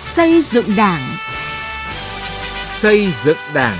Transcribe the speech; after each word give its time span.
Xây 0.00 0.42
dựng 0.42 0.66
Đảng. 0.76 1.16
Xây 2.68 3.12
dựng 3.24 3.36
Đảng. 3.54 3.78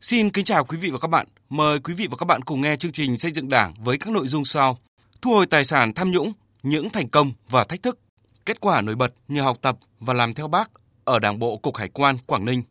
Xin 0.00 0.30
kính 0.30 0.44
chào 0.44 0.64
quý 0.64 0.76
vị 0.78 0.90
và 0.90 0.98
các 0.98 1.08
bạn. 1.08 1.26
Mời 1.48 1.78
quý 1.78 1.94
vị 1.94 2.06
và 2.10 2.16
các 2.16 2.24
bạn 2.24 2.42
cùng 2.42 2.60
nghe 2.60 2.76
chương 2.76 2.92
trình 2.92 3.18
Xây 3.18 3.30
dựng 3.30 3.48
Đảng 3.48 3.74
với 3.78 3.98
các 3.98 4.10
nội 4.10 4.26
dung 4.26 4.44
sau: 4.44 4.78
Thu 5.22 5.30
hồi 5.30 5.46
tài 5.46 5.64
sản 5.64 5.92
tham 5.94 6.10
nhũng, 6.10 6.32
những 6.62 6.90
thành 6.90 7.08
công 7.08 7.32
và 7.48 7.64
thách 7.64 7.82
thức, 7.82 7.98
kết 8.46 8.60
quả 8.60 8.80
nổi 8.80 8.94
bật 8.94 9.14
nhờ 9.28 9.42
học 9.42 9.56
tập 9.62 9.76
và 10.00 10.14
làm 10.14 10.34
theo 10.34 10.48
Bác 10.48 10.70
ở 11.04 11.18
Đảng 11.18 11.38
bộ 11.38 11.56
Cục 11.56 11.76
Hải 11.76 11.88
quan 11.88 12.16
Quảng 12.26 12.44
Ninh. 12.44 12.62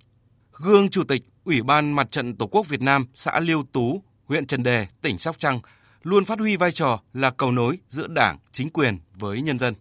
Gương 0.52 0.90
Chủ 0.90 1.04
tịch 1.04 1.24
Ủy 1.44 1.62
ban 1.62 1.92
Mặt 1.92 2.12
trận 2.12 2.36
Tổ 2.36 2.48
quốc 2.48 2.68
Việt 2.68 2.82
Nam 2.82 3.06
xã 3.14 3.40
Liêu 3.40 3.64
Tú, 3.72 4.02
huyện 4.26 4.46
Trần 4.46 4.64
Đề, 4.64 4.88
tỉnh 5.02 5.18
Sóc 5.18 5.36
Trăng 5.40 5.60
luôn 6.04 6.26
phát 6.26 6.40
huy 6.40 6.56
vai 6.56 6.72
trò 6.72 7.00
là 7.14 7.32
cầu 7.32 7.52
nối 7.52 7.78
giữa 7.90 8.08
Đảng, 8.08 8.38
chính 8.52 8.70
quyền 8.70 8.98
với 9.14 9.42
nhân 9.42 9.60
dân. 9.60 9.74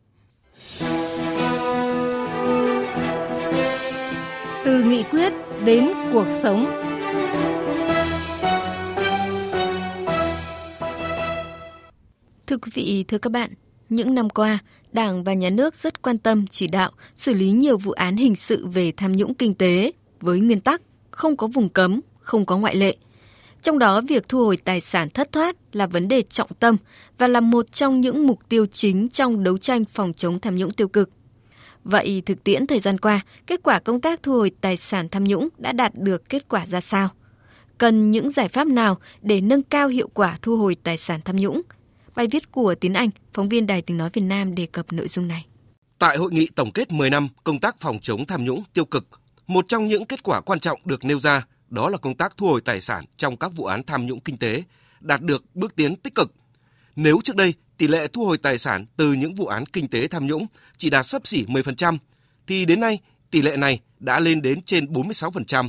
Từ 4.64 4.82
nghị 4.82 5.02
quyết 5.02 5.32
đến 5.64 5.88
cuộc 6.12 6.26
sống. 6.42 6.66
Thưa 12.46 12.56
quý 12.56 12.70
vị, 12.74 13.04
thưa 13.08 13.18
các 13.18 13.32
bạn, 13.32 13.50
những 13.88 14.14
năm 14.14 14.30
qua, 14.30 14.58
Đảng 14.92 15.24
và 15.24 15.32
Nhà 15.34 15.50
nước 15.50 15.74
rất 15.74 16.02
quan 16.02 16.18
tâm 16.18 16.46
chỉ 16.46 16.66
đạo 16.66 16.90
xử 17.16 17.34
lý 17.34 17.50
nhiều 17.50 17.78
vụ 17.78 17.92
án 17.92 18.16
hình 18.16 18.36
sự 18.36 18.66
về 18.66 18.92
tham 18.96 19.12
nhũng 19.12 19.34
kinh 19.34 19.54
tế 19.54 19.92
với 20.20 20.40
nguyên 20.40 20.60
tắc 20.60 20.82
không 21.10 21.36
có 21.36 21.46
vùng 21.46 21.68
cấm, 21.68 22.00
không 22.20 22.46
có 22.46 22.58
ngoại 22.58 22.76
lệ. 22.76 22.96
Trong 23.62 23.78
đó, 23.78 24.00
việc 24.00 24.28
thu 24.28 24.44
hồi 24.44 24.56
tài 24.56 24.80
sản 24.80 25.10
thất 25.10 25.32
thoát 25.32 25.56
là 25.72 25.86
vấn 25.86 26.08
đề 26.08 26.22
trọng 26.22 26.50
tâm 26.60 26.76
và 27.18 27.28
là 27.28 27.40
một 27.40 27.72
trong 27.72 28.00
những 28.00 28.26
mục 28.26 28.38
tiêu 28.48 28.66
chính 28.66 29.08
trong 29.08 29.44
đấu 29.44 29.58
tranh 29.58 29.84
phòng 29.84 30.12
chống 30.12 30.40
tham 30.40 30.56
nhũng 30.56 30.70
tiêu 30.70 30.88
cực. 30.88 31.10
Vậy 31.84 32.22
thực 32.26 32.44
tiễn 32.44 32.66
thời 32.66 32.80
gian 32.80 32.98
qua, 32.98 33.20
kết 33.46 33.60
quả 33.62 33.78
công 33.78 34.00
tác 34.00 34.22
thu 34.22 34.32
hồi 34.32 34.50
tài 34.60 34.76
sản 34.76 35.08
tham 35.08 35.24
nhũng 35.24 35.48
đã 35.58 35.72
đạt 35.72 35.92
được 35.94 36.28
kết 36.28 36.48
quả 36.48 36.66
ra 36.66 36.80
sao? 36.80 37.08
Cần 37.78 38.10
những 38.10 38.32
giải 38.32 38.48
pháp 38.48 38.66
nào 38.66 38.98
để 39.22 39.40
nâng 39.40 39.62
cao 39.62 39.88
hiệu 39.88 40.08
quả 40.14 40.36
thu 40.42 40.56
hồi 40.56 40.76
tài 40.82 40.96
sản 40.96 41.20
tham 41.24 41.36
nhũng? 41.36 41.62
Bài 42.14 42.26
viết 42.26 42.52
của 42.52 42.74
Tiến 42.74 42.94
Anh, 42.94 43.10
phóng 43.34 43.48
viên 43.48 43.66
Đài 43.66 43.82
Tiếng 43.82 43.96
Nói 43.96 44.10
Việt 44.12 44.22
Nam 44.22 44.54
đề 44.54 44.66
cập 44.66 44.92
nội 44.92 45.08
dung 45.08 45.28
này. 45.28 45.46
Tại 45.98 46.16
hội 46.16 46.32
nghị 46.32 46.48
tổng 46.54 46.70
kết 46.72 46.92
10 46.92 47.10
năm 47.10 47.28
công 47.44 47.60
tác 47.60 47.76
phòng 47.80 47.98
chống 48.02 48.26
tham 48.26 48.44
nhũng 48.44 48.62
tiêu 48.74 48.84
cực, 48.84 49.06
một 49.46 49.64
trong 49.68 49.88
những 49.88 50.06
kết 50.06 50.22
quả 50.22 50.40
quan 50.40 50.60
trọng 50.60 50.80
được 50.84 51.04
nêu 51.04 51.20
ra 51.20 51.46
đó 51.72 51.88
là 51.88 51.98
công 51.98 52.14
tác 52.14 52.36
thu 52.36 52.46
hồi 52.46 52.60
tài 52.60 52.80
sản 52.80 53.04
trong 53.16 53.36
các 53.36 53.52
vụ 53.56 53.64
án 53.64 53.82
tham 53.82 54.06
nhũng 54.06 54.20
kinh 54.20 54.36
tế 54.36 54.62
đạt 55.00 55.22
được 55.22 55.44
bước 55.54 55.76
tiến 55.76 55.96
tích 55.96 56.14
cực. 56.14 56.32
Nếu 56.96 57.18
trước 57.24 57.36
đây 57.36 57.54
tỷ 57.78 57.88
lệ 57.88 58.08
thu 58.08 58.26
hồi 58.26 58.38
tài 58.38 58.58
sản 58.58 58.86
từ 58.96 59.12
những 59.12 59.34
vụ 59.34 59.46
án 59.46 59.66
kinh 59.66 59.88
tế 59.88 60.08
tham 60.08 60.26
nhũng 60.26 60.46
chỉ 60.76 60.90
đạt 60.90 61.06
sấp 61.06 61.26
xỉ 61.26 61.44
10%, 61.44 61.98
thì 62.46 62.64
đến 62.64 62.80
nay 62.80 62.98
tỷ 63.30 63.42
lệ 63.42 63.56
này 63.56 63.80
đã 63.98 64.20
lên 64.20 64.42
đến 64.42 64.62
trên 64.62 64.84
46%. 64.84 65.68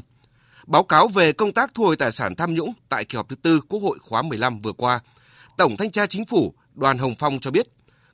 Báo 0.68 0.84
cáo 0.84 1.08
về 1.08 1.34
công 1.34 1.52
tác 1.52 1.74
thu 1.74 1.84
hồi 1.84 1.96
tài 1.96 2.12
sản 2.12 2.36
tham 2.36 2.54
nhũng 2.54 2.74
tại 2.90 3.06
kỳ 3.06 3.16
họp 3.16 3.30
thứ 3.30 3.36
tư 3.36 3.62
Quốc 3.70 3.80
hội 3.80 4.00
khóa 4.00 4.22
15 4.22 4.62
vừa 4.62 4.74
qua, 4.74 5.00
Tổng 5.58 5.78
Thanh 5.78 5.92
tra 5.92 6.06
Chính 6.06 6.26
phủ 6.26 6.54
Đoàn 6.74 6.98
Hồng 6.98 7.16
Phong 7.20 7.40
cho 7.40 7.52
biết, 7.52 7.68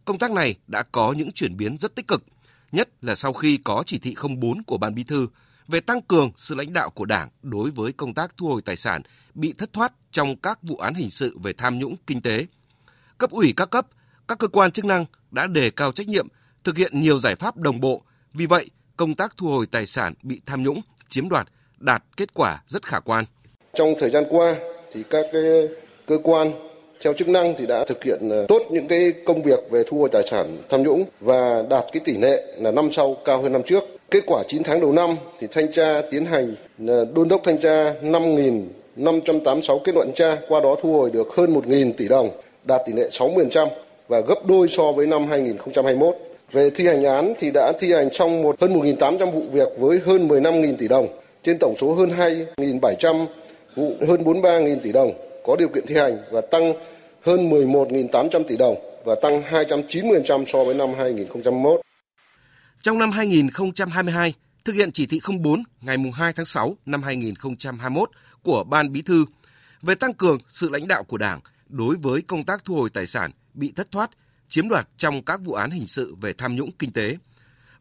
công 0.05 0.17
tác 0.17 0.31
này 0.31 0.55
đã 0.67 0.83
có 0.83 1.13
những 1.17 1.31
chuyển 1.31 1.57
biến 1.57 1.77
rất 1.77 1.95
tích 1.95 2.07
cực, 2.07 2.23
nhất 2.71 2.89
là 3.01 3.15
sau 3.15 3.33
khi 3.33 3.57
có 3.57 3.83
chỉ 3.85 3.99
thị 3.99 4.15
04 4.39 4.63
của 4.63 4.77
Ban 4.77 4.95
Bí 4.95 5.03
thư 5.03 5.27
về 5.69 5.79
tăng 5.79 6.01
cường 6.01 6.31
sự 6.37 6.55
lãnh 6.55 6.73
đạo 6.73 6.89
của 6.89 7.05
Đảng 7.05 7.29
đối 7.41 7.69
với 7.69 7.91
công 7.91 8.13
tác 8.13 8.37
thu 8.37 8.47
hồi 8.47 8.61
tài 8.61 8.75
sản 8.75 9.01
bị 9.33 9.53
thất 9.57 9.73
thoát 9.73 9.93
trong 10.11 10.35
các 10.35 10.63
vụ 10.63 10.75
án 10.75 10.93
hình 10.93 11.11
sự 11.11 11.37
về 11.43 11.53
tham 11.53 11.79
nhũng 11.79 11.95
kinh 12.07 12.21
tế. 12.21 12.45
Cấp 13.17 13.31
ủy 13.31 13.53
các 13.57 13.69
cấp, 13.69 13.87
các 14.27 14.39
cơ 14.39 14.47
quan 14.47 14.71
chức 14.71 14.85
năng 14.85 15.05
đã 15.31 15.47
đề 15.47 15.69
cao 15.69 15.91
trách 15.91 16.07
nhiệm, 16.07 16.27
thực 16.63 16.77
hiện 16.77 16.99
nhiều 16.99 17.19
giải 17.19 17.35
pháp 17.35 17.57
đồng 17.57 17.79
bộ. 17.79 18.03
Vì 18.33 18.45
vậy, 18.45 18.69
công 18.97 19.15
tác 19.15 19.37
thu 19.37 19.47
hồi 19.47 19.65
tài 19.65 19.85
sản 19.85 20.13
bị 20.23 20.41
tham 20.45 20.63
nhũng, 20.63 20.81
chiếm 21.09 21.29
đoạt 21.29 21.47
đạt 21.77 22.03
kết 22.17 22.33
quả 22.33 22.63
rất 22.67 22.85
khả 22.85 22.99
quan. 22.99 23.25
Trong 23.73 23.93
thời 23.99 24.09
gian 24.09 24.23
qua 24.29 24.55
thì 24.93 25.03
các 25.09 25.25
cái 25.33 25.43
cơ 26.07 26.17
quan 26.23 26.68
theo 27.03 27.13
chức 27.13 27.29
năng 27.29 27.55
thì 27.57 27.65
đã 27.65 27.85
thực 27.85 28.03
hiện 28.03 28.29
ờ, 28.29 28.45
tốt 28.47 28.61
những 28.69 28.87
cái 28.87 29.13
công 29.25 29.43
việc 29.43 29.59
về 29.69 29.83
thu 29.87 29.99
hồi 29.99 30.09
tài 30.11 30.23
sản 30.27 30.57
tham 30.69 30.83
nhũng 30.83 31.05
và 31.19 31.63
đạt 31.69 31.85
cái 31.93 32.01
tỷ 32.05 32.17
lệ 32.17 32.43
là 32.57 32.71
năm 32.71 32.91
sau 32.91 33.17
cao 33.25 33.41
hơn 33.41 33.53
năm 33.53 33.63
trước. 33.63 33.83
Kết 34.11 34.23
quả 34.27 34.43
9 34.47 34.63
tháng 34.63 34.81
đầu 34.81 34.91
năm 34.91 35.15
thì 35.39 35.47
thanh 35.51 35.71
tra 35.71 36.01
tiến 36.11 36.25
hành 36.25 36.55
ờ, 36.87 37.05
đôn 37.13 37.27
đốc 37.27 37.41
thanh 37.43 37.57
tra 37.57 37.93
5.586 38.01 39.79
kết 39.79 39.95
luận 39.95 40.11
tra, 40.15 40.37
qua 40.47 40.59
đó 40.59 40.75
thu 40.81 40.93
hồi 40.93 41.09
được 41.09 41.27
hơn 41.35 41.53
1.000 41.53 41.93
tỷ 41.93 42.07
đồng, 42.07 42.29
đạt 42.63 42.81
tỷ 42.85 42.93
lệ 42.93 43.09
60% 43.11 43.67
và 44.07 44.19
gấp 44.19 44.45
đôi 44.45 44.67
so 44.67 44.91
với 44.91 45.07
năm 45.07 45.27
2021. 45.27 46.15
Về 46.51 46.69
thi 46.69 46.87
hành 46.87 47.03
án 47.03 47.33
thì 47.39 47.51
đã 47.53 47.71
thi 47.79 47.93
hành 47.93 48.09
trong 48.09 48.43
một 48.43 48.61
hơn 48.61 48.79
1.800 48.79 49.31
vụ 49.31 49.41
việc 49.51 49.67
với 49.77 49.99
hơn 50.05 50.27
15.000 50.27 50.75
tỷ 50.77 50.87
đồng, 50.87 51.07
trên 51.43 51.57
tổng 51.59 51.73
số 51.77 51.91
hơn 51.91 52.09
2.700 52.57 53.25
vụ 53.75 53.93
hơn 54.07 54.23
43.000 54.23 54.79
tỷ 54.83 54.91
đồng 54.91 55.28
có 55.45 55.55
điều 55.55 55.69
kiện 55.69 55.85
thi 55.87 55.95
hành 55.95 56.17
và 56.31 56.41
tăng 56.41 56.73
hơn 57.25 57.49
11.800 57.49 58.43
tỷ 58.43 58.57
đồng 58.57 58.75
và 59.05 59.15
tăng 59.21 59.41
290% 59.41 60.45
so 60.45 60.63
với 60.63 60.75
năm 60.75 60.89
2021. 60.97 61.81
Trong 62.81 62.99
năm 62.99 63.11
2022, 63.11 64.33
thực 64.65 64.73
hiện 64.73 64.91
chỉ 64.91 65.05
thị 65.05 65.19
04 65.41 65.63
ngày 65.81 65.97
2 66.13 66.33
tháng 66.33 66.45
6 66.45 66.75
năm 66.85 67.03
2021 67.03 68.09
của 68.43 68.63
Ban 68.63 68.91
Bí 68.91 69.01
thư 69.01 69.25
về 69.81 69.95
tăng 69.95 70.13
cường 70.13 70.37
sự 70.47 70.69
lãnh 70.69 70.87
đạo 70.87 71.03
của 71.03 71.17
Đảng 71.17 71.39
đối 71.69 71.95
với 71.95 72.21
công 72.21 72.43
tác 72.43 72.65
thu 72.65 72.75
hồi 72.75 72.89
tài 72.89 73.05
sản 73.05 73.31
bị 73.53 73.73
thất 73.75 73.91
thoát, 73.91 74.09
chiếm 74.47 74.69
đoạt 74.69 74.87
trong 74.97 75.21
các 75.21 75.41
vụ 75.41 75.53
án 75.53 75.69
hình 75.69 75.87
sự 75.87 76.15
về 76.21 76.33
tham 76.33 76.55
nhũng 76.55 76.71
kinh 76.71 76.91
tế 76.91 77.17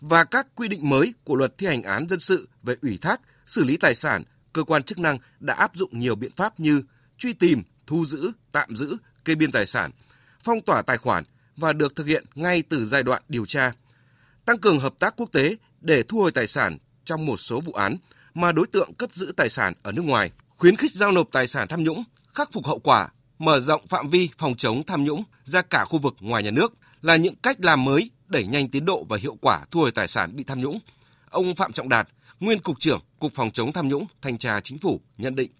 và 0.00 0.24
các 0.24 0.46
quy 0.54 0.68
định 0.68 0.88
mới 0.88 1.14
của 1.24 1.34
luật 1.34 1.58
thi 1.58 1.66
hành 1.66 1.82
án 1.82 2.08
dân 2.08 2.20
sự 2.20 2.48
về 2.62 2.76
ủy 2.82 2.98
thác, 3.02 3.20
xử 3.46 3.64
lý 3.64 3.76
tài 3.76 3.94
sản, 3.94 4.22
cơ 4.52 4.64
quan 4.64 4.82
chức 4.82 4.98
năng 4.98 5.18
đã 5.40 5.54
áp 5.54 5.76
dụng 5.76 5.90
nhiều 5.92 6.14
biện 6.14 6.30
pháp 6.30 6.60
như 6.60 6.82
truy 7.18 7.32
tìm, 7.32 7.62
thu 7.86 8.06
giữ, 8.06 8.32
tạm 8.52 8.76
giữ, 8.76 8.96
kê 9.24 9.34
biên 9.34 9.52
tài 9.52 9.66
sản, 9.66 9.90
phong 10.40 10.60
tỏa 10.60 10.82
tài 10.82 10.98
khoản 10.98 11.24
và 11.56 11.72
được 11.72 11.96
thực 11.96 12.06
hiện 12.06 12.24
ngay 12.34 12.62
từ 12.68 12.84
giai 12.84 13.02
đoạn 13.02 13.22
điều 13.28 13.46
tra. 13.46 13.72
Tăng 14.44 14.58
cường 14.58 14.80
hợp 14.80 14.94
tác 14.98 15.14
quốc 15.16 15.32
tế 15.32 15.56
để 15.80 16.02
thu 16.02 16.20
hồi 16.20 16.30
tài 16.30 16.46
sản 16.46 16.78
trong 17.04 17.26
một 17.26 17.36
số 17.36 17.60
vụ 17.60 17.72
án 17.72 17.96
mà 18.34 18.52
đối 18.52 18.66
tượng 18.66 18.94
cất 18.94 19.12
giữ 19.12 19.32
tài 19.36 19.48
sản 19.48 19.72
ở 19.82 19.92
nước 19.92 20.02
ngoài, 20.02 20.30
khuyến 20.56 20.76
khích 20.76 20.92
giao 20.92 21.12
nộp 21.12 21.28
tài 21.32 21.46
sản 21.46 21.68
tham 21.68 21.84
nhũng, 21.84 22.04
khắc 22.34 22.52
phục 22.52 22.66
hậu 22.66 22.78
quả, 22.78 23.08
mở 23.38 23.60
rộng 23.60 23.86
phạm 23.88 24.10
vi 24.10 24.28
phòng 24.38 24.56
chống 24.56 24.82
tham 24.86 25.04
nhũng 25.04 25.22
ra 25.44 25.62
cả 25.62 25.84
khu 25.84 25.98
vực 25.98 26.14
ngoài 26.20 26.42
nhà 26.42 26.50
nước 26.50 26.74
là 27.02 27.16
những 27.16 27.34
cách 27.42 27.56
làm 27.60 27.84
mới 27.84 28.10
đẩy 28.26 28.46
nhanh 28.46 28.68
tiến 28.68 28.84
độ 28.84 29.06
và 29.08 29.16
hiệu 29.16 29.36
quả 29.40 29.64
thu 29.70 29.80
hồi 29.80 29.92
tài 29.92 30.08
sản 30.08 30.36
bị 30.36 30.44
tham 30.44 30.60
nhũng. 30.60 30.78
Ông 31.30 31.54
Phạm 31.54 31.72
Trọng 31.72 31.88
Đạt, 31.88 32.08
nguyên 32.40 32.58
cục 32.58 32.80
trưởng 32.80 33.00
Cục 33.18 33.34
Phòng 33.34 33.50
chống 33.50 33.72
tham 33.72 33.88
nhũng, 33.88 34.06
Thanh 34.22 34.38
tra 34.38 34.60
Chính 34.60 34.78
phủ 34.78 35.00
nhận 35.18 35.34
định 35.34 35.50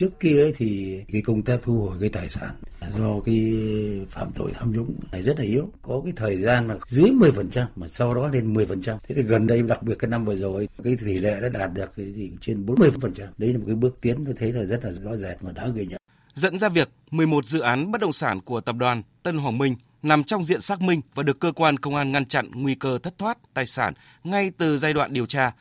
Trước 0.00 0.20
kia 0.20 0.42
ấy 0.42 0.52
thì 0.56 1.00
cái 1.12 1.22
công 1.22 1.42
tác 1.42 1.60
thu 1.62 1.80
hồi 1.80 1.96
cái 2.00 2.08
tài 2.08 2.28
sản 2.28 2.50
do 2.98 3.20
cái 3.24 3.52
phạm 4.10 4.32
tội 4.34 4.52
tham 4.54 4.72
nhũng 4.72 4.94
này 5.12 5.22
rất 5.22 5.38
là 5.38 5.44
yếu. 5.44 5.68
Có 5.82 6.00
cái 6.04 6.12
thời 6.16 6.36
gian 6.36 6.66
mà 6.66 6.76
dưới 6.88 7.10
10% 7.10 7.66
mà 7.76 7.88
sau 7.88 8.14
đó 8.14 8.28
lên 8.28 8.54
10%. 8.54 8.98
Thế 9.08 9.14
thì 9.14 9.22
gần 9.22 9.46
đây 9.46 9.62
đặc 9.62 9.82
biệt 9.82 9.94
cái 9.98 10.10
năm 10.10 10.24
vừa 10.24 10.36
rồi 10.36 10.68
cái 10.84 10.96
tỷ 11.06 11.18
lệ 11.18 11.40
đã 11.40 11.48
đạt 11.48 11.72
được 11.74 11.90
cái 11.96 12.12
gì 12.12 12.30
trên 12.40 12.66
40%. 12.66 13.10
Đấy 13.38 13.52
là 13.52 13.58
một 13.58 13.64
cái 13.66 13.74
bước 13.74 13.98
tiến 14.00 14.24
tôi 14.24 14.34
thấy 14.38 14.52
là 14.52 14.64
rất 14.64 14.84
là 14.84 14.92
rõ 14.92 15.16
rệt 15.16 15.36
và 15.40 15.52
đáng 15.52 15.74
ghi 15.74 15.86
nhận. 15.86 16.00
Dẫn 16.34 16.58
ra 16.58 16.68
việc 16.68 16.88
11 17.10 17.48
dự 17.48 17.60
án 17.60 17.90
bất 17.90 18.00
động 18.00 18.12
sản 18.12 18.40
của 18.40 18.60
tập 18.60 18.76
đoàn 18.76 19.02
Tân 19.22 19.38
Hoàng 19.38 19.58
Minh 19.58 19.74
nằm 20.02 20.24
trong 20.24 20.44
diện 20.44 20.60
xác 20.60 20.80
minh 20.80 21.00
và 21.14 21.22
được 21.22 21.40
cơ 21.40 21.52
quan 21.52 21.78
công 21.78 21.94
an 21.94 22.12
ngăn 22.12 22.24
chặn 22.24 22.50
nguy 22.54 22.74
cơ 22.74 22.98
thất 23.02 23.18
thoát 23.18 23.38
tài 23.54 23.66
sản 23.66 23.94
ngay 24.24 24.50
từ 24.58 24.78
giai 24.78 24.92
đoạn 24.92 25.12
điều 25.12 25.26
tra. 25.26 25.52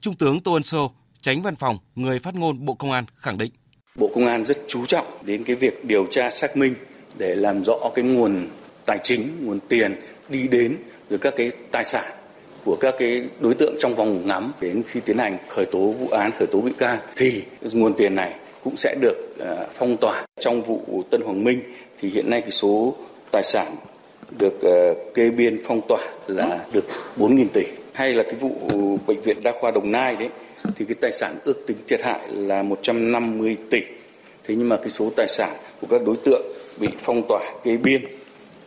Trung 0.00 0.14
tướng 0.14 0.40
Tô 0.40 0.52
Ân 0.52 0.62
Sô, 0.62 0.90
tránh 1.20 1.42
văn 1.42 1.56
phòng, 1.56 1.78
người 1.94 2.18
phát 2.18 2.34
ngôn 2.34 2.64
Bộ 2.64 2.74
Công 2.74 2.90
an 2.90 3.04
khẳng 3.16 3.38
định. 3.38 3.52
Bộ 3.96 4.10
Công 4.14 4.26
an 4.26 4.44
rất 4.44 4.58
chú 4.68 4.86
trọng 4.86 5.06
đến 5.22 5.44
cái 5.44 5.56
việc 5.56 5.84
điều 5.84 6.06
tra 6.10 6.30
xác 6.30 6.56
minh 6.56 6.74
để 7.18 7.34
làm 7.34 7.64
rõ 7.64 7.74
cái 7.94 8.04
nguồn 8.04 8.48
tài 8.86 8.98
chính, 9.02 9.28
nguồn 9.42 9.58
tiền 9.68 9.94
đi 10.28 10.48
đến 10.48 10.76
rồi 11.10 11.18
các 11.18 11.34
cái 11.36 11.50
tài 11.70 11.84
sản 11.84 12.04
của 12.64 12.76
các 12.80 12.94
cái 12.98 13.24
đối 13.40 13.54
tượng 13.54 13.74
trong 13.80 13.94
vòng 13.94 14.26
ngắm 14.26 14.52
đến 14.60 14.82
khi 14.86 15.00
tiến 15.00 15.18
hành 15.18 15.38
khởi 15.48 15.66
tố 15.66 15.78
vụ 15.78 16.08
án, 16.08 16.30
khởi 16.38 16.46
tố 16.46 16.60
bị 16.60 16.72
can 16.78 16.98
thì 17.16 17.42
nguồn 17.72 17.94
tiền 17.94 18.14
này 18.14 18.34
cũng 18.64 18.76
sẽ 18.76 18.94
được 19.00 19.34
à, 19.40 19.66
phong 19.72 19.96
tỏa. 19.96 20.26
Trong 20.40 20.62
vụ 20.62 21.02
Tân 21.10 21.20
Hoàng 21.20 21.44
Minh 21.44 21.60
thì 22.00 22.08
hiện 22.08 22.30
nay 22.30 22.40
cái 22.40 22.50
số 22.50 22.94
tài 23.30 23.42
sản 23.44 23.66
được 24.38 24.62
à, 24.62 24.76
kê 25.14 25.30
biên 25.30 25.60
phong 25.66 25.80
tỏa 25.88 26.00
là 26.26 26.58
được 26.72 26.84
4.000 27.18 27.46
tỷ. 27.52 27.62
Hay 27.92 28.14
là 28.14 28.22
cái 28.22 28.34
vụ 28.34 28.50
bệnh 29.06 29.20
viện 29.20 29.36
đa 29.42 29.52
khoa 29.60 29.70
Đồng 29.70 29.90
Nai 29.92 30.16
đấy 30.16 30.28
thì 30.76 30.84
cái 30.84 30.94
tài 31.00 31.12
sản 31.12 31.38
ước 31.44 31.66
tính 31.66 31.76
thiệt 31.88 32.00
hại 32.02 32.28
là 32.28 32.62
150 32.62 33.56
tỷ. 33.70 33.80
Thế 34.44 34.54
nhưng 34.54 34.68
mà 34.68 34.76
cái 34.76 34.90
số 34.90 35.12
tài 35.16 35.28
sản 35.28 35.56
của 35.80 35.86
các 35.90 36.00
đối 36.06 36.16
tượng 36.24 36.42
bị 36.78 36.88
phong 36.98 37.22
tỏa 37.28 37.40
kê 37.64 37.76
biên 37.76 38.04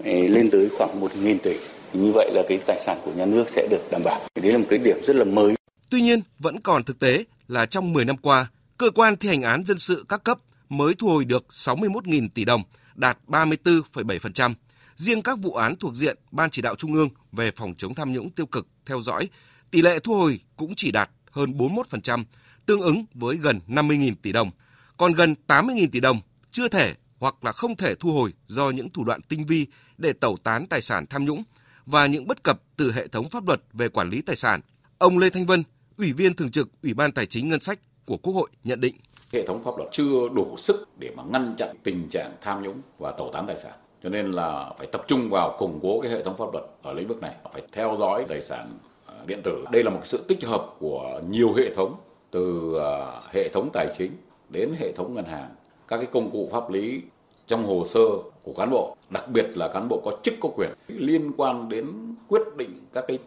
ừ, 0.03 0.11
lên 0.27 0.49
tới 0.51 0.69
khoảng 0.77 1.01
1.000 1.01 1.37
tỷ. 1.43 1.53
Thì 1.93 1.99
như 1.99 2.11
vậy 2.15 2.31
là 2.33 2.43
cái 2.49 2.59
tài 2.67 2.79
sản 2.85 2.97
của 3.05 3.11
nhà 3.15 3.25
nước 3.25 3.49
sẽ 3.49 3.67
được 3.71 3.91
đảm 3.91 4.01
bảo. 4.03 4.21
Đấy 4.41 4.51
là 4.51 4.57
một 4.57 4.65
cái 4.69 4.79
điểm 4.79 4.97
rất 5.03 5.15
là 5.15 5.23
mới. 5.23 5.55
Tuy 5.89 6.01
nhiên, 6.01 6.21
vẫn 6.39 6.61
còn 6.61 6.83
thực 6.83 6.99
tế 6.99 7.23
là 7.47 7.65
trong 7.65 7.93
10 7.93 8.05
năm 8.05 8.17
qua, 8.17 8.47
cơ 8.77 8.91
quan 8.91 9.17
thi 9.17 9.29
hành 9.29 9.41
án 9.41 9.65
dân 9.65 9.79
sự 9.79 10.05
các 10.09 10.23
cấp 10.23 10.37
mới 10.69 10.93
thu 10.93 11.07
hồi 11.07 11.25
được 11.25 11.45
61.000 11.49 12.27
tỷ 12.33 12.45
đồng, 12.45 12.63
đạt 12.95 13.17
34,7%. 13.27 14.53
Riêng 14.95 15.21
các 15.21 15.37
vụ 15.41 15.53
án 15.53 15.75
thuộc 15.75 15.93
diện 15.95 16.17
Ban 16.31 16.49
chỉ 16.49 16.61
đạo 16.61 16.75
Trung 16.75 16.93
ương 16.93 17.09
về 17.31 17.51
phòng 17.51 17.73
chống 17.77 17.95
tham 17.95 18.13
nhũng 18.13 18.29
tiêu 18.29 18.45
cực 18.45 18.67
theo 18.85 19.01
dõi, 19.01 19.29
tỷ 19.71 19.81
lệ 19.81 19.99
thu 19.99 20.13
hồi 20.13 20.39
cũng 20.57 20.75
chỉ 20.75 20.91
đạt 20.91 21.09
hơn 21.31 21.51
41%, 21.51 22.23
tương 22.65 22.81
ứng 22.81 23.05
với 23.13 23.37
gần 23.37 23.59
50.000 23.67 24.13
tỷ 24.21 24.31
đồng. 24.31 24.51
Còn 24.97 25.13
gần 25.13 25.35
80.000 25.47 25.87
tỷ 25.91 25.99
đồng 25.99 26.17
chưa 26.51 26.67
thể 26.67 26.95
hoặc 27.19 27.35
là 27.43 27.51
không 27.51 27.75
thể 27.75 27.95
thu 27.95 28.13
hồi 28.13 28.33
do 28.47 28.69
những 28.69 28.89
thủ 28.89 29.03
đoạn 29.03 29.21
tinh 29.21 29.45
vi 29.45 29.67
để 29.97 30.13
tẩu 30.13 30.37
tán 30.43 30.65
tài 30.65 30.81
sản 30.81 31.05
tham 31.09 31.25
nhũng 31.25 31.43
và 31.85 32.05
những 32.05 32.27
bất 32.27 32.43
cập 32.43 32.61
từ 32.77 32.91
hệ 32.91 33.07
thống 33.07 33.29
pháp 33.29 33.47
luật 33.47 33.61
về 33.73 33.89
quản 33.89 34.09
lý 34.09 34.21
tài 34.21 34.35
sản. 34.35 34.61
Ông 34.97 35.17
Lê 35.17 35.29
Thanh 35.29 35.45
Vân, 35.45 35.63
Ủy 35.97 36.13
viên 36.13 36.33
Thường 36.33 36.51
trực 36.51 36.69
Ủy 36.83 36.93
ban 36.93 37.11
Tài 37.11 37.25
chính 37.25 37.49
Ngân 37.49 37.59
sách 37.59 37.79
của 38.05 38.17
Quốc 38.17 38.33
hội 38.33 38.49
nhận 38.63 38.81
định. 38.81 38.95
Hệ 39.33 39.47
thống 39.47 39.63
pháp 39.63 39.77
luật 39.77 39.89
chưa 39.91 40.29
đủ 40.35 40.55
sức 40.57 40.87
để 40.97 41.11
mà 41.15 41.23
ngăn 41.23 41.55
chặn 41.57 41.75
tình 41.83 42.09
trạng 42.09 42.35
tham 42.41 42.63
nhũng 42.63 42.81
và 42.97 43.11
tẩu 43.11 43.31
tán 43.33 43.47
tài 43.47 43.57
sản. 43.63 43.73
Cho 44.03 44.09
nên 44.09 44.31
là 44.31 44.73
phải 44.77 44.87
tập 44.91 45.01
trung 45.07 45.29
vào 45.29 45.55
củng 45.59 45.79
cố 45.83 46.01
cái 46.01 46.11
hệ 46.11 46.23
thống 46.23 46.37
pháp 46.37 46.45
luật 46.53 46.65
ở 46.81 46.93
lĩnh 46.93 47.07
vực 47.07 47.21
này, 47.21 47.35
phải 47.53 47.61
theo 47.71 47.95
dõi 47.99 48.25
tài 48.29 48.41
sản 48.41 48.77
điện 49.25 49.41
tử. 49.43 49.65
Đây 49.71 49.83
là 49.83 49.89
một 49.89 50.01
sự 50.03 50.25
tích 50.27 50.43
hợp 50.43 50.75
của 50.79 51.21
nhiều 51.29 51.53
hệ 51.53 51.73
thống 51.73 51.95
từ 52.31 52.75
à, 52.79 53.21
hệ 53.33 53.49
thống 53.49 53.69
tài 53.73 53.87
chính 53.97 54.11
đến 54.49 54.73
hệ 54.79 54.91
thống 54.91 55.13
ngân 55.13 55.25
hàng, 55.25 55.49
các 55.87 55.97
cái 55.97 56.05
công 56.05 56.31
cụ 56.31 56.49
pháp 56.51 56.69
lý 56.69 57.01
trong 57.47 57.65
hồ 57.65 57.85
sơ 57.85 58.01
của 58.43 58.53
cán 58.53 58.69
bộ, 58.71 58.95
đặc 59.09 59.27
biệt 59.29 59.57
là 59.57 59.67
cán 59.67 59.87
bộ 59.89 60.01
có 60.05 60.17
chức 60.23 60.33
có 60.39 60.49
quyền 60.55 60.69
liên 60.87 61.31
quan 61.37 61.69
đến 61.69 62.15
quyết 62.27 62.41
định 62.57 62.85
các 62.93 63.05
cái 63.07 63.19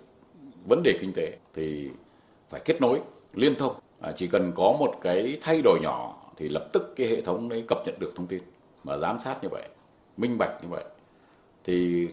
vấn 0.69 0.83
đề 0.83 0.99
kinh 1.01 1.13
tế 1.13 1.37
thì 1.55 1.91
phải 2.51 2.61
kết 2.65 2.81
nối 2.81 3.01
liên 3.35 3.55
thông. 3.55 3.75
À, 4.01 4.13
chỉ 4.17 4.27
cần 4.27 4.53
có 4.55 4.77
một 4.79 4.95
cái 5.01 5.39
thay 5.43 5.63
đổi 5.63 5.79
nhỏ 5.83 6.23
thì 6.37 6.49
lập 6.49 6.69
tức 6.73 6.95
cái 6.97 7.07
hệ 7.07 7.21
thống 7.21 7.49
đấy 7.49 7.65
cập 7.69 7.79
nhật 7.87 7.99
được 7.99 8.13
thông 8.17 8.27
tin 8.27 8.43
và 8.85 8.99
giám 8.99 9.19
sát 9.19 9.43
như 9.43 9.49
vậy 9.49 9.69
minh 10.17 10.39
bạch 10.39 10.63
như 10.63 10.69
vậy. 10.69 10.85
Thì 11.65 12.09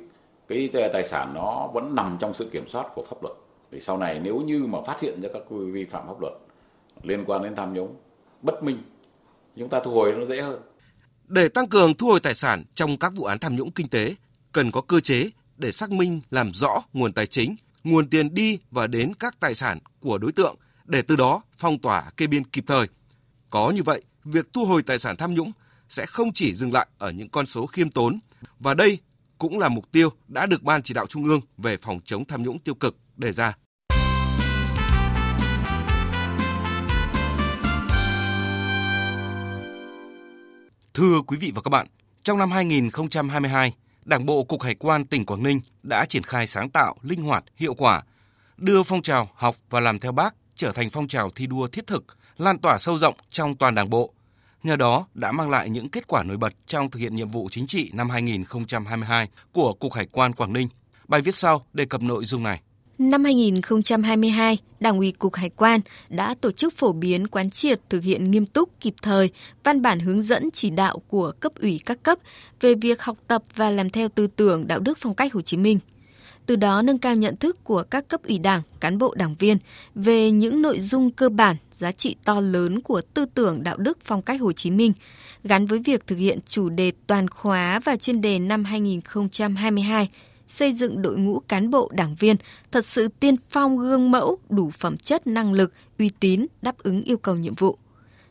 cái 0.47 0.69
tài 0.93 1.03
sản 1.03 1.33
nó 1.33 1.69
vẫn 1.73 1.95
nằm 1.95 2.17
trong 2.19 2.33
sự 2.33 2.49
kiểm 2.51 2.67
soát 2.67 2.87
của 2.95 3.03
pháp 3.03 3.23
luật 3.23 3.35
thì 3.71 3.80
sau 3.80 3.98
này 3.98 4.19
nếu 4.24 4.38
như 4.38 4.63
mà 4.63 4.80
phát 4.88 5.01
hiện 5.01 5.21
ra 5.21 5.30
các 5.33 5.44
vi 5.50 5.86
phạm 5.86 6.07
pháp 6.07 6.21
luật 6.21 6.33
liên 7.04 7.24
quan 7.27 7.44
đến 7.44 7.56
tham 7.56 7.74
nhũng 7.74 7.95
bất 8.42 8.63
minh 8.63 8.83
chúng 9.56 9.69
ta 9.69 9.80
thu 9.86 9.92
hồi 9.92 10.13
nó 10.13 10.25
dễ 10.25 10.42
hơn 10.42 10.62
để 11.27 11.50
tăng 11.50 11.68
cường 11.68 11.94
thu 11.94 12.07
hồi 12.07 12.19
tài 12.19 12.33
sản 12.33 12.63
trong 12.74 12.98
các 12.98 13.13
vụ 13.16 13.24
án 13.24 13.39
tham 13.39 13.56
nhũng 13.56 13.71
kinh 13.71 13.88
tế 13.88 14.16
cần 14.51 14.71
có 14.71 14.81
cơ 14.81 15.00
chế 15.00 15.30
để 15.57 15.71
xác 15.71 15.92
minh 15.92 16.21
làm 16.31 16.54
rõ 16.54 16.83
nguồn 16.94 17.13
tài 17.13 17.27
chính 17.27 17.56
nguồn 17.83 18.10
tiền 18.10 18.33
đi 18.33 18.60
và 18.71 18.88
đến 18.88 19.13
các 19.19 19.39
tài 19.39 19.56
sản 19.56 19.80
của 20.00 20.18
đối 20.18 20.31
tượng 20.31 20.56
để 20.86 21.01
từ 21.01 21.15
đó 21.15 21.42
phong 21.57 21.80
tỏa 21.80 22.12
kê 22.18 22.27
biên 22.27 22.44
kịp 22.44 22.63
thời. 22.68 22.88
Có 23.50 23.72
như 23.75 23.83
vậy, 23.83 24.04
việc 24.24 24.54
thu 24.54 24.65
hồi 24.65 24.83
tài 24.83 25.00
sản 25.00 25.15
tham 25.15 25.33
nhũng 25.33 25.51
sẽ 25.89 26.06
không 26.06 26.33
chỉ 26.33 26.54
dừng 26.54 26.74
lại 26.74 26.88
ở 26.98 27.12
những 27.12 27.30
con 27.30 27.45
số 27.45 27.65
khiêm 27.65 27.92
tốn 27.92 28.19
và 28.60 28.74
đây 28.74 28.98
cũng 29.38 29.60
là 29.60 29.69
mục 29.69 29.92
tiêu 29.92 30.10
đã 30.27 30.45
được 30.45 30.63
Ban 30.63 30.81
chỉ 30.81 30.94
đạo 30.94 31.07
Trung 31.07 31.25
ương 31.25 31.42
về 31.57 31.77
phòng 31.77 32.00
chống 32.06 32.25
tham 32.25 32.44
nhũng 32.44 32.60
tiêu 32.60 32.75
cực 32.75 32.95
đề 33.19 33.31
ra. 33.31 33.54
Thưa 40.94 41.21
quý 41.27 41.38
vị 41.38 41.51
và 41.56 41.62
các 41.62 41.69
bạn, 41.69 41.88
trong 42.24 42.38
năm 42.38 42.51
2022, 42.51 43.74
Đảng 44.06 44.25
bộ 44.25 44.44
Cục 44.44 44.62
Hải 44.62 44.75
quan 44.75 45.06
tỉnh 45.06 45.25
Quảng 45.25 45.44
Ninh 45.44 45.62
đã 45.83 46.06
triển 46.06 46.24
khai 46.24 46.48
sáng 46.48 46.69
tạo, 46.69 46.95
linh 47.01 47.21
hoạt, 47.21 47.44
hiệu 47.56 47.74
quả, 47.74 48.04
đưa 48.57 48.83
phong 48.83 49.01
trào 49.01 49.30
học 49.36 49.56
và 49.69 49.80
làm 49.80 50.00
theo 50.00 50.12
bác 50.12 50.36
trở 50.56 50.72
thành 50.72 50.89
phong 50.89 51.07
trào 51.07 51.30
thi 51.30 51.48
đua 51.48 51.68
thiết 51.68 51.88
thực, 51.88 52.06
lan 52.38 52.57
tỏa 52.57 52.77
sâu 52.77 52.98
rộng 52.98 53.15
trong 53.30 53.56
toàn 53.56 53.75
Đảng 53.75 53.89
bộ. 53.89 54.13
Nhờ 54.63 54.75
đó 54.75 55.07
đã 55.13 55.31
mang 55.31 55.50
lại 55.50 55.69
những 55.69 55.89
kết 55.89 56.07
quả 56.07 56.24
nổi 56.24 56.38
bật 56.38 56.54
trong 56.65 56.89
thực 56.89 57.00
hiện 57.00 57.15
nhiệm 57.15 57.30
vụ 57.30 57.48
chính 57.51 57.68
trị 57.68 57.92
năm 57.94 58.10
2022 58.10 59.30
của 59.51 59.74
Cục 59.74 59.94
Hải 59.94 60.06
quan 60.06 60.33
Quảng 60.33 60.54
Ninh. 60.54 60.68
Bài 61.07 61.22
viết 61.22 61.36
sau 61.36 61.65
đề 61.74 61.86
cập 61.86 62.01
nội 62.01 62.25
dung 62.25 62.44
này. 62.44 62.62
Năm 63.00 63.24
2022, 63.24 64.57
Đảng 64.80 64.98
ủy 64.98 65.12
Cục 65.12 65.36
Hải 65.36 65.50
quan 65.50 65.80
đã 66.10 66.36
tổ 66.42 66.51
chức 66.51 66.78
phổ 66.78 66.92
biến 66.92 67.28
quán 67.28 67.50
triệt 67.50 67.80
thực 67.90 68.04
hiện 68.04 68.31
nghiêm 68.31 68.46
túc 68.46 68.69
kịp 68.80 68.94
thời 69.01 69.31
văn 69.63 69.81
bản 69.81 70.00
hướng 70.00 70.24
dẫn 70.24 70.51
chỉ 70.51 70.69
đạo 70.69 71.01
của 71.07 71.31
cấp 71.40 71.51
ủy 71.62 71.81
các 71.86 72.04
cấp 72.04 72.18
về 72.62 72.74
việc 72.74 73.01
học 73.01 73.18
tập 73.28 73.44
và 73.56 73.69
làm 73.69 73.90
theo 73.90 74.10
tư 74.10 74.28
tưởng 74.28 74.68
đạo 74.68 74.80
đức 74.80 74.98
phong 75.01 75.16
cách 75.16 75.34
Hồ 75.34 75.42
Chí 75.42 75.57
Minh. 75.57 75.80
Từ 76.46 76.56
đó 76.56 76.81
nâng 76.81 76.98
cao 76.98 77.16
nhận 77.16 77.36
thức 77.38 77.63
của 77.63 77.84
các 77.84 78.07
cấp 78.07 78.22
ủy 78.28 78.40
đảng, 78.40 78.62
cán 78.80 78.98
bộ 78.98 79.13
đảng 79.16 79.36
viên 79.40 79.57
về 79.96 80.31
những 80.31 80.62
nội 80.62 80.80
dung 80.80 81.12
cơ 81.12 81.30
bản, 81.30 81.56
giá 81.78 81.92
trị 81.92 82.16
to 82.25 82.40
lớn 82.40 82.81
của 82.81 83.01
tư 83.01 83.25
tưởng 83.34 83.63
đạo 83.63 83.78
đức 83.78 83.98
phong 84.04 84.22
cách 84.22 84.42
Hồ 84.42 84.51
Chí 84.51 84.72
Minh, 84.72 84.94
gắn 85.44 85.66
với 85.66 85.80
việc 85.80 86.07
thực 86.07 86.16
hiện 86.16 86.40
chủ 86.48 86.69
đề 86.69 86.92
toàn 87.07 87.28
khóa 87.28 87.80
và 87.80 87.96
chuyên 87.96 88.22
đề 88.22 88.40
năm 88.40 88.63
2022 88.63 90.10
xây 90.50 90.74
dựng 90.74 91.01
đội 91.01 91.18
ngũ 91.18 91.40
cán 91.40 91.69
bộ 91.69 91.92
đảng 91.94 92.16
viên 92.16 92.36
thật 92.72 92.86
sự 92.86 93.07
tiên 93.19 93.36
phong 93.50 93.78
gương 93.78 94.12
mẫu, 94.12 94.38
đủ 94.50 94.69
phẩm 94.69 94.98
chất 94.98 95.28
năng 95.28 95.54
lực, 95.54 95.74
uy 96.00 96.10
tín, 96.19 96.46
đáp 96.62 96.78
ứng 96.78 97.04
yêu 97.04 97.18
cầu 97.18 97.36
nhiệm 97.36 97.56
vụ. 97.56 97.78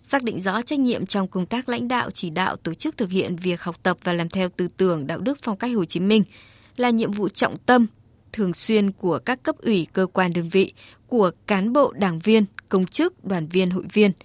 Xác 0.02 0.22
định 0.22 0.40
rõ 0.40 0.62
trách 0.62 0.78
nhiệm 0.78 1.06
trong 1.06 1.28
công 1.28 1.46
tác 1.46 1.68
lãnh 1.68 1.88
đạo 1.88 2.10
chỉ 2.10 2.30
đạo 2.30 2.56
tổ 2.56 2.74
chức 2.74 2.96
thực 2.96 3.10
hiện 3.10 3.36
việc 3.36 3.62
học 3.62 3.76
tập 3.82 3.98
và 4.04 4.12
làm 4.12 4.28
theo 4.28 4.48
tư 4.48 4.68
tưởng 4.76 5.06
đạo 5.06 5.18
đức 5.18 5.38
phong 5.42 5.56
cách 5.56 5.76
Hồ 5.76 5.84
Chí 5.84 6.00
Minh 6.00 6.22
là 6.76 6.90
nhiệm 6.90 7.12
vụ 7.12 7.28
trọng 7.28 7.56
tâm, 7.66 7.86
thường 8.32 8.54
xuyên 8.54 8.92
của 8.92 9.18
các 9.18 9.42
cấp 9.42 9.56
ủy 9.58 9.86
cơ 9.92 10.06
quan 10.06 10.32
đơn 10.32 10.48
vị, 10.48 10.72
của 11.06 11.30
cán 11.46 11.72
bộ 11.72 11.92
đảng 11.92 12.18
viên, 12.18 12.44
công 12.68 12.86
chức, 12.86 13.24
đoàn 13.24 13.48
viên, 13.48 13.70
hội 13.70 13.84
viên– 13.92 14.12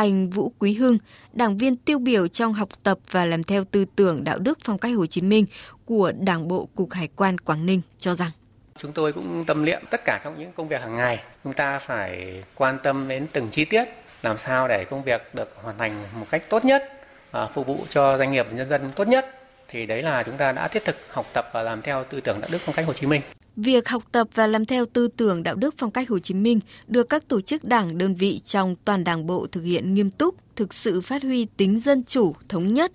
anh 0.00 0.30
Vũ 0.30 0.52
Quý 0.58 0.74
Hưng, 0.74 0.98
đảng 1.32 1.58
viên 1.58 1.76
tiêu 1.76 1.98
biểu 1.98 2.28
trong 2.28 2.52
học 2.52 2.68
tập 2.82 2.98
và 3.10 3.24
làm 3.24 3.42
theo 3.42 3.64
tư 3.64 3.84
tưởng 3.96 4.24
đạo 4.24 4.38
đức 4.38 4.58
phong 4.64 4.78
cách 4.78 4.92
Hồ 4.96 5.06
Chí 5.06 5.20
Minh 5.22 5.46
của 5.84 6.12
Đảng 6.20 6.48
bộ 6.48 6.68
Cục 6.74 6.92
Hải 6.92 7.08
quan 7.16 7.38
Quảng 7.38 7.66
Ninh 7.66 7.80
cho 7.98 8.14
rằng 8.14 8.30
Chúng 8.76 8.92
tôi 8.92 9.12
cũng 9.12 9.44
tâm 9.46 9.64
niệm 9.64 9.82
tất 9.90 10.00
cả 10.04 10.20
trong 10.24 10.38
những 10.38 10.52
công 10.52 10.68
việc 10.68 10.80
hàng 10.80 10.96
ngày, 10.96 11.22
chúng 11.44 11.52
ta 11.54 11.78
phải 11.78 12.42
quan 12.54 12.78
tâm 12.82 13.08
đến 13.08 13.26
từng 13.32 13.48
chi 13.50 13.64
tiết, 13.64 13.84
làm 14.22 14.38
sao 14.38 14.68
để 14.68 14.84
công 14.84 15.04
việc 15.04 15.34
được 15.34 15.56
hoàn 15.62 15.78
thành 15.78 16.04
một 16.20 16.26
cách 16.30 16.50
tốt 16.50 16.64
nhất, 16.64 16.84
và 17.30 17.46
phục 17.46 17.66
vụ 17.66 17.78
cho 17.88 18.18
doanh 18.18 18.32
nghiệp 18.32 18.46
và 18.50 18.56
nhân 18.56 18.68
dân 18.68 18.90
tốt 18.96 19.08
nhất. 19.08 19.26
Thì 19.68 19.86
đấy 19.86 20.02
là 20.02 20.22
chúng 20.22 20.36
ta 20.36 20.52
đã 20.52 20.68
thiết 20.68 20.84
thực 20.84 20.96
học 21.10 21.26
tập 21.32 21.50
và 21.52 21.62
làm 21.62 21.82
theo 21.82 22.04
tư 22.04 22.20
tưởng 22.20 22.40
đạo 22.40 22.50
đức 22.52 22.58
phong 22.64 22.74
cách 22.74 22.86
Hồ 22.86 22.92
Chí 22.92 23.06
Minh. 23.06 23.22
Việc 23.62 23.88
học 23.88 24.04
tập 24.12 24.28
và 24.34 24.46
làm 24.46 24.64
theo 24.64 24.86
tư 24.86 25.08
tưởng 25.16 25.42
đạo 25.42 25.54
đức 25.54 25.74
phong 25.78 25.90
cách 25.90 26.08
Hồ 26.08 26.18
Chí 26.18 26.34
Minh 26.34 26.60
được 26.86 27.08
các 27.08 27.28
tổ 27.28 27.40
chức 27.40 27.64
đảng 27.64 27.98
đơn 27.98 28.14
vị 28.14 28.38
trong 28.38 28.76
toàn 28.84 29.04
đảng 29.04 29.26
bộ 29.26 29.46
thực 29.52 29.62
hiện 29.62 29.94
nghiêm 29.94 30.10
túc, 30.10 30.34
thực 30.56 30.74
sự 30.74 31.00
phát 31.00 31.22
huy 31.22 31.46
tính 31.56 31.80
dân 31.80 32.04
chủ, 32.04 32.34
thống 32.48 32.74
nhất. 32.74 32.92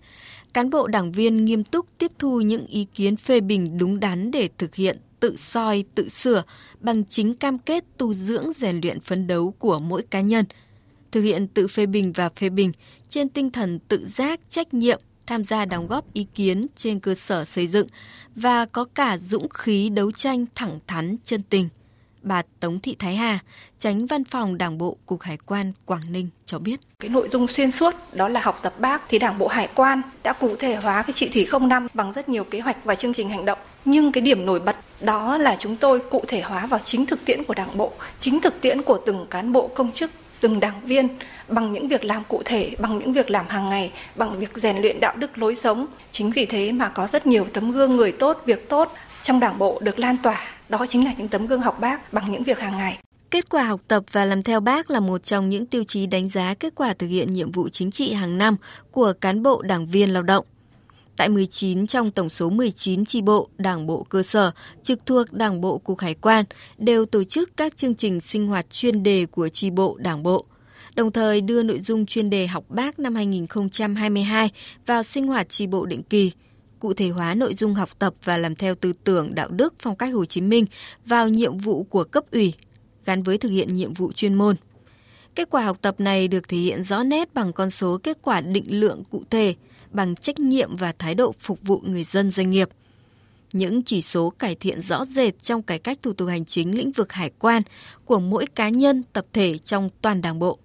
Cán 0.53 0.69
bộ 0.69 0.87
đảng 0.87 1.11
viên 1.11 1.45
nghiêm 1.45 1.63
túc 1.63 1.85
tiếp 1.97 2.11
thu 2.19 2.41
những 2.41 2.65
ý 2.65 2.85
kiến 2.93 3.15
phê 3.15 3.41
bình 3.41 3.77
đúng 3.77 3.99
đắn 3.99 4.31
để 4.31 4.49
thực 4.57 4.75
hiện 4.75 4.97
tự 5.19 5.35
soi, 5.35 5.83
tự 5.95 6.09
sửa 6.09 6.43
bằng 6.79 7.05
chính 7.05 7.33
cam 7.33 7.59
kết 7.59 7.83
tu 7.97 8.13
dưỡng 8.13 8.53
rèn 8.53 8.79
luyện 8.81 8.99
phấn 8.99 9.27
đấu 9.27 9.53
của 9.59 9.79
mỗi 9.79 10.01
cá 10.01 10.21
nhân. 10.21 10.45
Thực 11.11 11.21
hiện 11.21 11.47
tự 11.47 11.67
phê 11.67 11.85
bình 11.85 12.11
và 12.11 12.29
phê 12.29 12.49
bình 12.49 12.71
trên 13.09 13.29
tinh 13.29 13.51
thần 13.51 13.79
tự 13.79 14.07
giác, 14.07 14.39
trách 14.49 14.73
nhiệm, 14.73 14.99
tham 15.27 15.43
gia 15.43 15.65
đóng 15.65 15.87
góp 15.87 16.13
ý 16.13 16.27
kiến 16.35 16.61
trên 16.75 16.99
cơ 16.99 17.15
sở 17.15 17.45
xây 17.45 17.67
dựng 17.67 17.87
và 18.35 18.65
có 18.65 18.85
cả 18.95 19.17
dũng 19.17 19.49
khí 19.49 19.89
đấu 19.89 20.11
tranh 20.11 20.45
thẳng 20.55 20.79
thắn 20.87 21.15
chân 21.25 21.41
tình. 21.49 21.69
Bà 22.21 22.41
Tống 22.59 22.79
Thị 22.79 22.95
Thái 22.99 23.15
Hà, 23.15 23.39
tránh 23.79 24.05
văn 24.05 24.23
phòng 24.23 24.57
Đảng 24.57 24.77
bộ 24.77 24.97
Cục 25.05 25.21
Hải 25.21 25.37
quan 25.45 25.71
Quảng 25.85 26.11
Ninh 26.11 26.29
cho 26.45 26.59
biết. 26.59 26.79
Cái 26.99 27.09
nội 27.09 27.29
dung 27.29 27.47
xuyên 27.47 27.71
suốt 27.71 27.95
đó 28.13 28.27
là 28.27 28.39
học 28.39 28.59
tập 28.61 28.79
bác 28.79 29.01
thì 29.09 29.19
Đảng 29.19 29.37
bộ 29.37 29.47
Hải 29.47 29.69
quan 29.75 30.01
đã 30.23 30.33
cụ 30.33 30.55
thể 30.55 30.75
hóa 30.75 31.01
cái 31.01 31.13
chỉ 31.13 31.29
thị 31.29 31.47
05 31.61 31.87
bằng 31.93 32.13
rất 32.13 32.29
nhiều 32.29 32.43
kế 32.43 32.59
hoạch 32.59 32.85
và 32.85 32.95
chương 32.95 33.13
trình 33.13 33.29
hành 33.29 33.45
động. 33.45 33.59
Nhưng 33.85 34.11
cái 34.11 34.21
điểm 34.21 34.45
nổi 34.45 34.59
bật 34.59 34.75
đó 35.01 35.37
là 35.37 35.55
chúng 35.59 35.75
tôi 35.75 36.01
cụ 36.11 36.23
thể 36.27 36.41
hóa 36.41 36.65
vào 36.65 36.79
chính 36.83 37.05
thực 37.05 37.25
tiễn 37.25 37.43
của 37.43 37.53
Đảng 37.53 37.77
bộ, 37.77 37.91
chính 38.19 38.41
thực 38.41 38.61
tiễn 38.61 38.81
của 38.81 38.99
từng 39.05 39.25
cán 39.29 39.53
bộ 39.53 39.67
công 39.67 39.91
chức 39.91 40.11
từng 40.41 40.59
đảng 40.59 40.81
viên 40.85 41.07
bằng 41.47 41.73
những 41.73 41.87
việc 41.87 42.03
làm 42.03 42.23
cụ 42.27 42.41
thể, 42.45 42.71
bằng 42.79 42.97
những 42.97 43.13
việc 43.13 43.29
làm 43.29 43.45
hàng 43.49 43.69
ngày, 43.69 43.91
bằng 44.15 44.39
việc 44.39 44.57
rèn 44.57 44.77
luyện 44.77 44.99
đạo 44.99 45.15
đức 45.17 45.37
lối 45.37 45.55
sống. 45.55 45.87
Chính 46.11 46.31
vì 46.31 46.45
thế 46.45 46.71
mà 46.71 46.89
có 46.89 47.07
rất 47.07 47.27
nhiều 47.27 47.47
tấm 47.53 47.71
gương 47.71 47.95
người 47.95 48.11
tốt, 48.11 48.41
việc 48.45 48.69
tốt 48.69 48.91
trong 49.21 49.39
đảng 49.39 49.57
bộ 49.57 49.79
được 49.81 49.99
lan 49.99 50.17
tỏa. 50.23 50.41
Đó 50.69 50.85
chính 50.89 51.05
là 51.05 51.11
những 51.17 51.27
tấm 51.27 51.47
gương 51.47 51.61
học 51.61 51.79
bác 51.79 52.13
bằng 52.13 52.31
những 52.31 52.43
việc 52.43 52.59
hàng 52.59 52.77
ngày. 52.77 52.99
Kết 53.31 53.49
quả 53.49 53.63
học 53.63 53.81
tập 53.87 54.03
và 54.11 54.25
làm 54.25 54.43
theo 54.43 54.59
bác 54.59 54.89
là 54.89 54.99
một 54.99 55.23
trong 55.23 55.49
những 55.49 55.65
tiêu 55.65 55.83
chí 55.83 56.07
đánh 56.07 56.29
giá 56.29 56.53
kết 56.59 56.73
quả 56.75 56.93
thực 56.93 57.07
hiện 57.07 57.33
nhiệm 57.33 57.51
vụ 57.51 57.69
chính 57.69 57.91
trị 57.91 58.13
hàng 58.13 58.37
năm 58.37 58.55
của 58.91 59.13
cán 59.21 59.43
bộ 59.43 59.61
đảng 59.61 59.87
viên 59.87 60.13
lao 60.13 60.23
động. 60.23 60.45
Tại 61.17 61.29
19 61.29 61.87
trong 61.87 62.11
tổng 62.11 62.29
số 62.29 62.49
19 62.49 63.05
chi 63.05 63.21
bộ, 63.21 63.49
đảng 63.57 63.87
bộ 63.87 64.03
cơ 64.03 64.23
sở 64.23 64.51
trực 64.83 65.05
thuộc 65.05 65.33
Đảng 65.33 65.61
bộ 65.61 65.77
Cục 65.77 65.99
Hải 65.99 66.13
quan 66.13 66.45
đều 66.77 67.05
tổ 67.05 67.23
chức 67.23 67.57
các 67.57 67.77
chương 67.77 67.95
trình 67.95 68.21
sinh 68.21 68.47
hoạt 68.47 68.69
chuyên 68.69 69.03
đề 69.03 69.25
của 69.25 69.49
chi 69.49 69.69
bộ 69.69 69.97
đảng 69.99 70.23
bộ, 70.23 70.45
đồng 70.95 71.11
thời 71.11 71.41
đưa 71.41 71.63
nội 71.63 71.79
dung 71.79 72.05
chuyên 72.05 72.29
đề 72.29 72.47
học 72.47 72.65
bác 72.69 72.99
năm 72.99 73.15
2022 73.15 74.51
vào 74.85 75.03
sinh 75.03 75.27
hoạt 75.27 75.49
chi 75.49 75.67
bộ 75.67 75.85
định 75.85 76.03
kỳ, 76.03 76.31
cụ 76.79 76.93
thể 76.93 77.09
hóa 77.09 77.35
nội 77.35 77.53
dung 77.53 77.73
học 77.73 77.89
tập 77.99 78.13
và 78.23 78.37
làm 78.37 78.55
theo 78.55 78.75
tư 78.75 78.93
tưởng 79.03 79.35
đạo 79.35 79.47
đức 79.49 79.73
phong 79.79 79.95
cách 79.95 80.13
Hồ 80.13 80.25
Chí 80.25 80.41
Minh 80.41 80.65
vào 81.05 81.29
nhiệm 81.29 81.57
vụ 81.57 81.83
của 81.83 82.03
cấp 82.03 82.23
ủy, 82.31 82.53
gắn 83.05 83.23
với 83.23 83.37
thực 83.37 83.49
hiện 83.49 83.73
nhiệm 83.73 83.93
vụ 83.93 84.11
chuyên 84.11 84.33
môn. 84.33 84.55
Kết 85.35 85.49
quả 85.49 85.65
học 85.65 85.77
tập 85.81 85.99
này 85.99 86.27
được 86.27 86.49
thể 86.49 86.57
hiện 86.57 86.83
rõ 86.83 87.03
nét 87.03 87.33
bằng 87.33 87.53
con 87.53 87.71
số 87.71 87.97
kết 88.03 88.17
quả 88.21 88.41
định 88.41 88.79
lượng 88.79 89.03
cụ 89.11 89.23
thể, 89.29 89.55
bằng 89.95 90.15
trách 90.15 90.39
nhiệm 90.39 90.75
và 90.75 90.93
thái 90.99 91.15
độ 91.15 91.35
phục 91.39 91.59
vụ 91.61 91.81
người 91.85 92.03
dân 92.03 92.31
doanh 92.31 92.49
nghiệp. 92.49 92.69
Những 93.53 93.83
chỉ 93.83 94.01
số 94.01 94.29
cải 94.29 94.55
thiện 94.55 94.81
rõ 94.81 95.05
rệt 95.05 95.41
trong 95.41 95.61
cải 95.61 95.79
cách 95.79 95.99
thủ 96.01 96.13
tục 96.13 96.29
hành 96.29 96.45
chính 96.45 96.77
lĩnh 96.77 96.91
vực 96.91 97.13
hải 97.13 97.31
quan 97.39 97.61
của 98.05 98.19
mỗi 98.19 98.45
cá 98.55 98.69
nhân, 98.69 99.03
tập 99.13 99.25
thể 99.33 99.57
trong 99.57 99.89
toàn 100.01 100.21
đảng 100.21 100.39
bộ. 100.39 100.59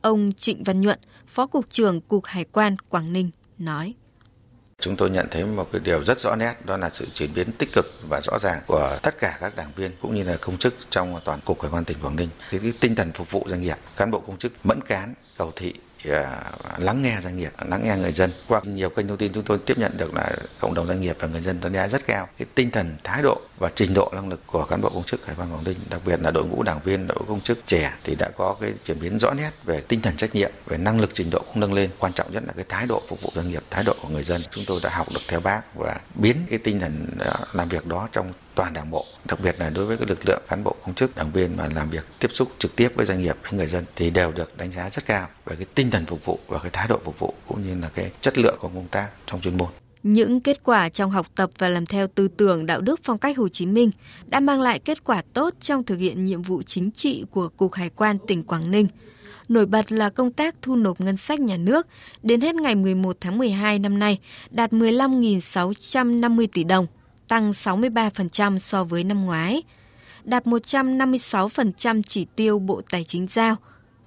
Ông 0.00 0.32
Trịnh 0.32 0.64
Văn 0.64 0.80
Nhuận, 0.80 0.98
Phó 1.26 1.46
Cục 1.46 1.70
trưởng 1.70 2.00
Cục 2.00 2.24
Hải 2.24 2.44
quan 2.44 2.76
Quảng 2.88 3.12
Ninh 3.12 3.30
nói. 3.58 3.94
Chúng 4.80 4.96
tôi 4.96 5.10
nhận 5.10 5.26
thấy 5.30 5.44
một 5.44 5.68
cái 5.72 5.80
điều 5.84 6.04
rất 6.04 6.20
rõ 6.20 6.36
nét 6.36 6.54
đó 6.66 6.76
là 6.76 6.90
sự 6.90 7.06
chuyển 7.14 7.34
biến 7.34 7.52
tích 7.52 7.68
cực 7.72 7.86
và 8.08 8.20
rõ 8.20 8.38
ràng 8.38 8.62
của 8.66 8.98
tất 9.02 9.18
cả 9.20 9.38
các 9.40 9.56
đảng 9.56 9.72
viên 9.76 9.90
cũng 10.02 10.14
như 10.14 10.22
là 10.24 10.36
công 10.40 10.58
chức 10.58 10.74
trong 10.90 11.20
toàn 11.24 11.40
cục 11.44 11.62
hải 11.62 11.70
quan 11.70 11.84
tỉnh 11.84 11.98
Quảng 12.02 12.16
Ninh. 12.16 12.28
Thì 12.50 12.58
cái 12.58 12.72
tinh 12.80 12.94
thần 12.94 13.12
phục 13.12 13.30
vụ 13.30 13.46
doanh 13.48 13.62
nghiệp, 13.62 13.76
cán 13.96 14.10
bộ 14.10 14.20
công 14.20 14.38
chức 14.38 14.52
mẫn 14.64 14.80
cán, 14.88 15.14
cầu 15.36 15.52
thị 15.56 15.74
À, 16.04 16.52
lắng 16.78 17.02
nghe 17.02 17.18
doanh 17.22 17.36
nghiệp, 17.36 17.52
lắng 17.68 17.80
nghe 17.84 17.96
người 17.96 18.12
dân. 18.12 18.30
Qua 18.48 18.60
nhiều 18.64 18.90
kênh 18.90 19.08
thông 19.08 19.16
tin 19.16 19.32
chúng 19.32 19.44
tôi 19.44 19.58
tiếp 19.66 19.78
nhận 19.78 19.96
được 19.96 20.14
là 20.14 20.30
cộng 20.60 20.74
đồng 20.74 20.86
doanh 20.86 21.00
nghiệp 21.00 21.16
và 21.18 21.28
người 21.28 21.40
dân 21.40 21.60
đánh 21.60 21.72
giá 21.72 21.88
rất 21.88 22.06
cao 22.06 22.28
cái 22.38 22.46
tinh 22.54 22.70
thần, 22.70 22.96
thái 23.04 23.22
độ 23.22 23.40
và 23.58 23.70
trình 23.74 23.94
độ 23.94 24.12
năng 24.14 24.28
lực 24.28 24.40
của 24.46 24.64
cán 24.64 24.80
bộ 24.80 24.88
công 24.88 25.04
chức 25.04 25.26
hải 25.26 25.36
quan 25.38 25.52
Quảng 25.52 25.64
Ninh, 25.64 25.76
đặc 25.90 26.00
biệt 26.06 26.20
là 26.20 26.30
đội 26.30 26.44
ngũ 26.44 26.62
đảng 26.62 26.80
viên, 26.84 27.06
đội 27.06 27.18
ngũ 27.18 27.24
công 27.24 27.40
chức 27.40 27.58
trẻ 27.66 27.92
thì 28.04 28.14
đã 28.14 28.30
có 28.36 28.56
cái 28.60 28.72
chuyển 28.84 29.00
biến 29.00 29.18
rõ 29.18 29.34
nét 29.34 29.50
về 29.64 29.80
tinh 29.80 30.02
thần 30.02 30.16
trách 30.16 30.34
nhiệm, 30.34 30.50
về 30.66 30.76
năng 30.78 31.00
lực 31.00 31.10
trình 31.14 31.30
độ 31.30 31.38
cũng 31.38 31.60
nâng 31.60 31.72
lên. 31.72 31.90
Quan 31.98 32.12
trọng 32.12 32.32
nhất 32.32 32.42
là 32.46 32.52
cái 32.56 32.64
thái 32.68 32.86
độ 32.86 33.02
phục 33.08 33.22
vụ 33.22 33.30
doanh 33.34 33.48
nghiệp, 33.48 33.62
thái 33.70 33.84
độ 33.84 33.94
của 34.02 34.08
người 34.08 34.22
dân. 34.22 34.40
Chúng 34.50 34.64
tôi 34.66 34.80
đã 34.82 34.90
học 34.90 35.06
được 35.14 35.20
theo 35.28 35.40
bác 35.40 35.74
và 35.74 36.00
biến 36.14 36.36
cái 36.50 36.58
tinh 36.58 36.80
thần 36.80 37.06
à, 37.20 37.34
làm 37.52 37.68
việc 37.68 37.86
đó 37.86 38.08
trong 38.12 38.32
toàn 38.58 38.72
đảng 38.72 38.90
bộ 38.90 39.06
đặc 39.24 39.40
biệt 39.40 39.60
là 39.60 39.70
đối 39.70 39.86
với 39.86 39.96
các 39.96 40.08
lực 40.08 40.18
lượng 40.26 40.42
cán 40.48 40.64
bộ 40.64 40.76
công 40.84 40.94
chức 40.94 41.16
đảng 41.16 41.32
viên 41.32 41.56
mà 41.56 41.68
làm 41.74 41.90
việc 41.90 42.06
tiếp 42.18 42.28
xúc 42.32 42.48
trực 42.58 42.76
tiếp 42.76 42.88
với 42.94 43.06
doanh 43.06 43.22
nghiệp 43.22 43.36
với 43.42 43.52
người 43.52 43.66
dân 43.66 43.84
thì 43.96 44.10
đều 44.10 44.32
được 44.32 44.56
đánh 44.56 44.72
giá 44.72 44.90
rất 44.90 45.06
cao 45.06 45.28
về 45.46 45.56
cái 45.56 45.66
tinh 45.74 45.87
tinh 45.88 45.92
thần 45.92 46.06
phục 46.06 46.24
vụ 46.24 46.38
và 46.48 46.58
cái 46.58 46.70
thái 46.72 46.88
độ 46.88 47.00
phục 47.04 47.18
vụ 47.18 47.34
cũng 47.48 47.62
như 47.66 47.80
là 47.82 47.88
cái 47.94 48.10
chất 48.20 48.38
lượng 48.38 48.56
của 48.60 48.68
công 48.68 48.88
tác 48.90 49.10
trong 49.26 49.40
chuyên 49.40 49.58
môn 49.58 49.68
những 50.02 50.40
kết 50.40 50.64
quả 50.64 50.88
trong 50.88 51.10
học 51.10 51.26
tập 51.34 51.50
và 51.58 51.68
làm 51.68 51.86
theo 51.86 52.06
tư 52.06 52.28
tưởng 52.28 52.66
đạo 52.66 52.80
đức 52.80 53.00
phong 53.02 53.18
cách 53.18 53.38
Hồ 53.38 53.48
Chí 53.48 53.66
Minh 53.66 53.90
đã 54.26 54.40
mang 54.40 54.60
lại 54.60 54.78
kết 54.78 55.04
quả 55.04 55.22
tốt 55.32 55.54
trong 55.60 55.84
thực 55.84 55.96
hiện 55.96 56.24
nhiệm 56.24 56.42
vụ 56.42 56.62
chính 56.62 56.90
trị 56.90 57.24
của 57.30 57.48
Cục 57.48 57.74
Hải 57.74 57.90
quan 57.90 58.18
tỉnh 58.26 58.42
Quảng 58.44 58.70
Ninh. 58.70 58.86
Nổi 59.48 59.66
bật 59.66 59.92
là 59.92 60.10
công 60.10 60.32
tác 60.32 60.54
thu 60.62 60.76
nộp 60.76 61.00
ngân 61.00 61.16
sách 61.16 61.40
nhà 61.40 61.56
nước 61.56 61.86
đến 62.22 62.40
hết 62.40 62.54
ngày 62.54 62.74
11 62.74 63.16
tháng 63.20 63.38
12 63.38 63.78
năm 63.78 63.98
nay 63.98 64.18
đạt 64.50 64.72
15.650 64.72 66.46
tỷ 66.52 66.64
đồng, 66.64 66.86
tăng 67.28 67.50
63% 67.50 68.58
so 68.58 68.84
với 68.84 69.04
năm 69.04 69.26
ngoái, 69.26 69.62
đạt 70.24 70.46
156% 70.46 72.02
chỉ 72.02 72.26
tiêu 72.36 72.58
Bộ 72.58 72.82
Tài 72.90 73.04
chính 73.04 73.26
giao. 73.26 73.56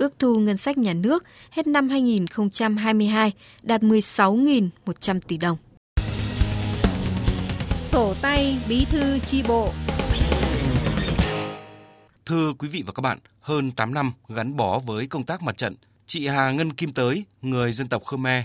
Ước 0.02 0.20
thu 0.20 0.40
ngân 0.40 0.58
sách 0.58 0.78
nhà 0.78 0.94
nước 0.94 1.24
hết 1.52 1.68
năm 1.68 1.90
2022 1.90 3.34
đạt 3.64 3.82
16.100 3.82 5.20
tỷ 5.28 5.38
đồng. 5.38 5.58
Sổ 7.80 8.14
tay 8.22 8.58
bí 8.70 8.86
thư 8.86 9.20
chi 9.20 9.44
bộ 9.48 9.74
Thưa 12.26 12.54
quý 12.60 12.68
vị 12.68 12.84
và 12.86 12.94
các 12.94 13.02
bạn, 13.02 13.20
hơn 13.40 13.72
8 13.72 13.94
năm 13.94 14.12
gắn 14.30 14.56
bó 14.56 14.80
với 14.80 15.08
công 15.08 15.24
tác 15.24 15.42
mặt 15.42 15.58
trận, 15.58 15.76
chị 16.06 16.28
Hà 16.28 16.52
Ngân 16.52 16.74
Kim 16.74 16.94
Tới, 16.94 17.26
người 17.42 17.74
dân 17.74 17.88
tộc 17.88 18.04
Khmer, 18.06 18.44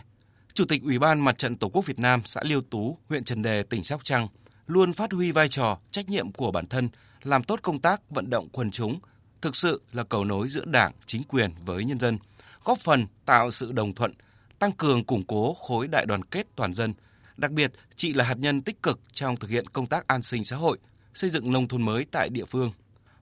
Chủ 0.54 0.64
tịch 0.64 0.82
Ủy 0.82 0.98
ban 0.98 1.20
Mặt 1.20 1.38
trận 1.38 1.56
Tổ 1.56 1.68
quốc 1.68 1.86
Việt 1.86 1.98
Nam 1.98 2.20
xã 2.24 2.40
Liêu 2.44 2.60
Tú, 2.60 2.96
huyện 3.08 3.24
Trần 3.24 3.42
Đề, 3.42 3.62
tỉnh 3.62 3.84
Sóc 3.84 4.00
Trăng, 4.04 4.28
luôn 4.66 4.92
phát 4.92 5.12
huy 5.12 5.32
vai 5.32 5.48
trò, 5.48 5.78
trách 5.90 6.08
nhiệm 6.08 6.32
của 6.32 6.50
bản 6.50 6.66
thân, 6.66 6.88
làm 7.22 7.44
tốt 7.44 7.58
công 7.62 7.78
tác 7.78 8.10
vận 8.10 8.30
động 8.30 8.48
quần 8.52 8.70
chúng, 8.70 8.98
thực 9.46 9.56
sự 9.56 9.82
là 9.92 10.04
cầu 10.04 10.24
nối 10.24 10.48
giữa 10.48 10.64
Đảng, 10.64 10.92
chính 11.06 11.22
quyền 11.28 11.50
với 11.64 11.84
nhân 11.84 12.00
dân, 12.00 12.18
góp 12.64 12.78
phần 12.78 13.06
tạo 13.26 13.50
sự 13.50 13.72
đồng 13.72 13.92
thuận, 13.92 14.12
tăng 14.58 14.72
cường 14.72 15.04
củng 15.04 15.22
cố 15.22 15.54
khối 15.54 15.88
đại 15.88 16.06
đoàn 16.06 16.22
kết 16.22 16.46
toàn 16.56 16.74
dân. 16.74 16.94
Đặc 17.36 17.50
biệt, 17.50 17.72
chị 17.96 18.12
là 18.12 18.24
hạt 18.24 18.38
nhân 18.38 18.62
tích 18.62 18.82
cực 18.82 19.00
trong 19.12 19.36
thực 19.36 19.50
hiện 19.50 19.66
công 19.66 19.86
tác 19.86 20.06
an 20.06 20.22
sinh 20.22 20.44
xã 20.44 20.56
hội, 20.56 20.78
xây 21.14 21.30
dựng 21.30 21.52
nông 21.52 21.68
thôn 21.68 21.82
mới 21.82 22.06
tại 22.10 22.28
địa 22.28 22.44
phương. 22.44 22.72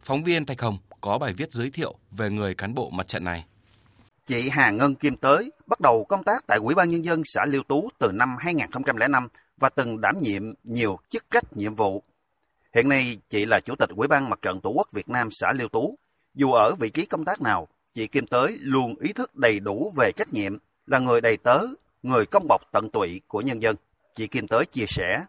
Phóng 0.01 0.25
viên 0.25 0.47
Thạch 0.47 0.61
Hồng 0.61 0.79
có 1.01 1.19
bài 1.19 1.33
viết 1.37 1.53
giới 1.53 1.71
thiệu 1.71 1.95
về 2.11 2.31
người 2.31 2.55
cán 2.55 2.75
bộ 2.75 2.91
mặt 2.91 3.09
trận 3.09 3.25
này. 3.25 3.45
Chị 4.27 4.49
Hà 4.49 4.71
Ngân 4.71 4.95
Kim 4.95 5.17
Tới 5.17 5.53
bắt 5.67 5.81
đầu 5.81 6.07
công 6.09 6.25
tác 6.25 6.47
tại 6.47 6.59
Ủy 6.59 6.75
ban 6.75 6.91
Nhân 6.91 7.05
dân 7.05 7.23
xã 7.25 7.45
Liêu 7.47 7.63
Tú 7.63 7.89
từ 7.99 8.13
năm 8.13 8.37
2005 8.39 9.29
và 9.57 9.69
từng 9.69 10.01
đảm 10.01 10.15
nhiệm 10.21 10.43
nhiều 10.65 10.99
chức 11.11 11.25
trách 11.31 11.57
nhiệm 11.57 11.75
vụ. 11.75 12.03
Hiện 12.75 12.89
nay, 12.89 13.19
chị 13.31 13.47
là 13.47 13.61
Chủ 13.61 13.75
tịch 13.77 13.89
Ủy 13.97 14.09
ban 14.09 14.31
Mặt 14.31 14.39
trận 14.43 14.61
Tổ 14.61 14.71
quốc 14.71 14.89
Việt 14.93 15.09
Nam 15.09 15.29
xã 15.31 15.53
Liêu 15.53 15.69
Tú. 15.69 15.99
Dù 16.35 16.53
ở 16.53 16.75
vị 16.75 16.91
trí 16.91 17.07
công 17.07 17.25
tác 17.25 17.43
nào, 17.43 17.69
chị 17.95 18.07
Kim 18.07 18.27
Tới 18.27 18.59
luôn 18.61 18.95
ý 19.01 19.13
thức 19.13 19.37
đầy 19.37 19.61
đủ 19.61 19.93
về 19.97 20.13
trách 20.13 20.33
nhiệm, 20.33 20.57
là 20.87 20.99
người 20.99 21.21
đầy 21.21 21.37
tớ, 21.37 21.59
người 22.03 22.27
công 22.27 22.49
bọc 22.49 22.61
tận 22.73 22.89
tụy 22.89 23.21
của 23.29 23.41
nhân 23.41 23.63
dân. 23.63 23.77
Chị 24.15 24.27
Kim 24.27 24.49
Tới 24.49 24.67
chia 24.67 24.87
sẻ, 24.89 25.25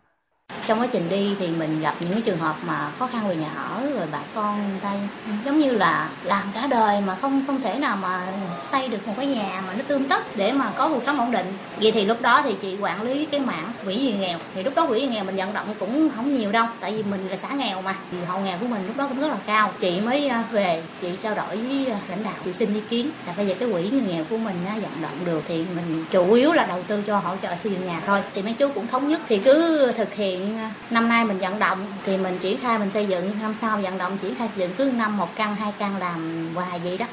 trong 0.67 0.81
quá 0.81 0.87
trình 0.91 1.09
đi 1.09 1.35
thì 1.39 1.47
mình 1.47 1.81
gặp 1.81 1.95
những 1.99 2.21
trường 2.21 2.37
hợp 2.37 2.55
mà 2.67 2.91
khó 2.99 3.07
khăn 3.07 3.27
về 3.27 3.35
nhà 3.35 3.49
ở, 3.55 3.89
rồi 3.97 4.07
bà 4.11 4.19
con 4.35 4.79
đây 4.83 4.99
giống 5.45 5.59
như 5.59 5.71
là 5.71 6.09
làm 6.23 6.43
cả 6.53 6.67
đời 6.67 7.01
mà 7.01 7.15
không 7.21 7.43
không 7.47 7.61
thể 7.61 7.79
nào 7.79 7.95
mà 7.95 8.27
xây 8.71 8.87
được 8.87 9.07
một 9.07 9.13
cái 9.17 9.27
nhà 9.27 9.63
mà 9.67 9.73
nó 9.73 9.83
tương 9.87 10.03
tất 10.03 10.37
để 10.37 10.51
mà 10.51 10.71
có 10.77 10.89
cuộc 10.89 11.03
sống 11.03 11.19
ổn 11.19 11.31
định. 11.31 11.53
Vậy 11.81 11.91
thì 11.91 12.05
lúc 12.05 12.21
đó 12.21 12.41
thì 12.43 12.55
chị 12.61 12.77
quản 12.81 13.01
lý 13.01 13.25
cái 13.25 13.39
mảng 13.39 13.71
quỹ 13.85 13.97
vì 13.97 14.13
nghèo. 14.19 14.39
Thì 14.55 14.63
lúc 14.63 14.75
đó 14.75 14.87
quỹ 14.87 14.99
vì 14.99 15.07
nghèo 15.07 15.23
mình 15.23 15.35
vận 15.35 15.53
động 15.53 15.67
cũng 15.79 16.09
không 16.15 16.35
nhiều 16.35 16.51
đâu, 16.51 16.65
tại 16.79 16.91
vì 16.91 17.03
mình 17.03 17.27
là 17.29 17.37
xã 17.37 17.49
nghèo 17.49 17.81
mà. 17.81 17.95
Hộ 18.27 18.39
nghèo 18.39 18.57
của 18.57 18.67
mình 18.67 18.87
lúc 18.87 18.97
đó 18.97 19.07
cũng 19.07 19.21
rất 19.21 19.27
là 19.27 19.37
cao. 19.45 19.71
Chị 19.79 20.01
mới 20.01 20.27
à, 20.27 20.43
về, 20.51 20.83
chị 21.01 21.09
trao 21.21 21.35
đổi 21.35 21.57
với 21.57 21.91
à, 21.91 21.99
lãnh 22.09 22.23
đạo, 22.23 22.33
chị 22.45 22.53
xin 22.53 22.73
ý 22.73 22.81
kiến 22.89 23.11
là 23.27 23.33
bây 23.37 23.47
giờ 23.47 23.55
cái 23.59 23.69
quỹ 23.71 23.89
người 23.89 24.01
nghèo 24.07 24.23
của 24.29 24.37
mình 24.37 24.55
à, 24.67 24.73
vận 24.73 25.01
động 25.01 25.25
được 25.25 25.43
thì 25.47 25.65
mình 25.75 26.05
chủ 26.11 26.33
yếu 26.33 26.51
là 26.51 26.65
đầu 26.65 26.83
tư 26.87 27.01
cho 27.07 27.17
hỗ 27.17 27.35
trợ 27.41 27.55
xây 27.55 27.71
dựng 27.71 27.85
nhà 27.85 28.01
thôi. 28.05 28.21
Thì 28.33 28.41
mấy 28.41 28.53
chú 28.53 28.69
cũng 28.75 28.87
thống 28.87 29.07
nhất 29.07 29.21
thì 29.27 29.37
cứ 29.37 29.91
thực 29.97 30.13
hiện 30.13 30.34
À, 30.41 30.73
năm 30.89 31.09
nay 31.09 31.25
mình 31.25 31.39
vận 31.39 31.59
động 31.59 31.85
thì 32.03 32.17
mình 32.17 32.39
triển 32.41 32.57
khai 32.57 32.79
mình 32.79 32.91
xây 32.91 33.05
dựng 33.05 33.31
năm 33.41 33.55
sau 33.55 33.79
vận 33.81 33.97
động 33.97 34.17
triển 34.21 34.35
khai 34.35 34.47
xây 34.47 34.59
dựng 34.59 34.71
cứ 34.77 34.91
năm 34.95 35.17
một 35.17 35.35
căn 35.35 35.55
hai 35.55 35.73
căn 35.79 35.97
làm 35.97 36.49
hoài 36.55 36.79
vậy 36.79 36.97
đó 36.97 37.05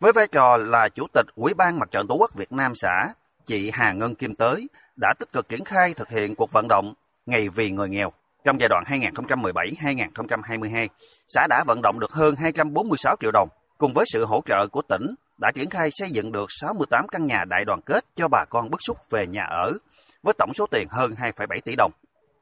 với 0.00 0.12
vai 0.12 0.26
trò 0.26 0.56
là 0.56 0.88
chủ 0.88 1.06
tịch 1.12 1.26
ủy 1.34 1.54
ban 1.54 1.78
mặt 1.78 1.90
trận 1.90 2.06
tổ 2.06 2.14
quốc 2.14 2.34
Việt 2.34 2.52
Nam 2.52 2.72
xã 2.74 3.08
chị 3.46 3.70
Hà 3.74 3.92
Ngân 3.92 4.14
Kim 4.14 4.34
Tới 4.34 4.68
đã 4.96 5.14
tích 5.18 5.32
cực 5.32 5.48
triển 5.48 5.64
khai 5.64 5.94
thực 5.94 6.10
hiện 6.10 6.34
cuộc 6.34 6.52
vận 6.52 6.68
động 6.68 6.94
ngày 7.26 7.48
vì 7.48 7.70
người 7.70 7.88
nghèo 7.88 8.12
trong 8.44 8.60
giai 8.60 8.68
đoạn 8.68 8.84
2017-2022 8.86 10.88
xã 11.28 11.46
đã 11.50 11.64
vận 11.66 11.82
động 11.82 12.00
được 12.00 12.12
hơn 12.12 12.36
246 12.36 13.16
triệu 13.20 13.30
đồng 13.32 13.48
cùng 13.78 13.92
với 13.94 14.04
sự 14.12 14.24
hỗ 14.24 14.42
trợ 14.46 14.66
của 14.66 14.82
tỉnh 14.82 15.14
đã 15.40 15.50
triển 15.54 15.70
khai 15.70 15.88
xây 15.92 16.10
dựng 16.10 16.32
được 16.32 16.46
68 16.60 17.08
căn 17.08 17.26
nhà 17.26 17.44
đại 17.44 17.64
đoàn 17.64 17.80
kết 17.86 18.04
cho 18.16 18.28
bà 18.28 18.44
con 18.50 18.70
bức 18.70 18.82
xúc 18.82 18.98
về 19.10 19.26
nhà 19.26 19.44
ở 19.44 19.72
với 20.22 20.34
tổng 20.38 20.54
số 20.54 20.66
tiền 20.66 20.88
hơn 20.90 21.14
2,7 21.20 21.60
tỷ 21.64 21.74
đồng. 21.76 21.92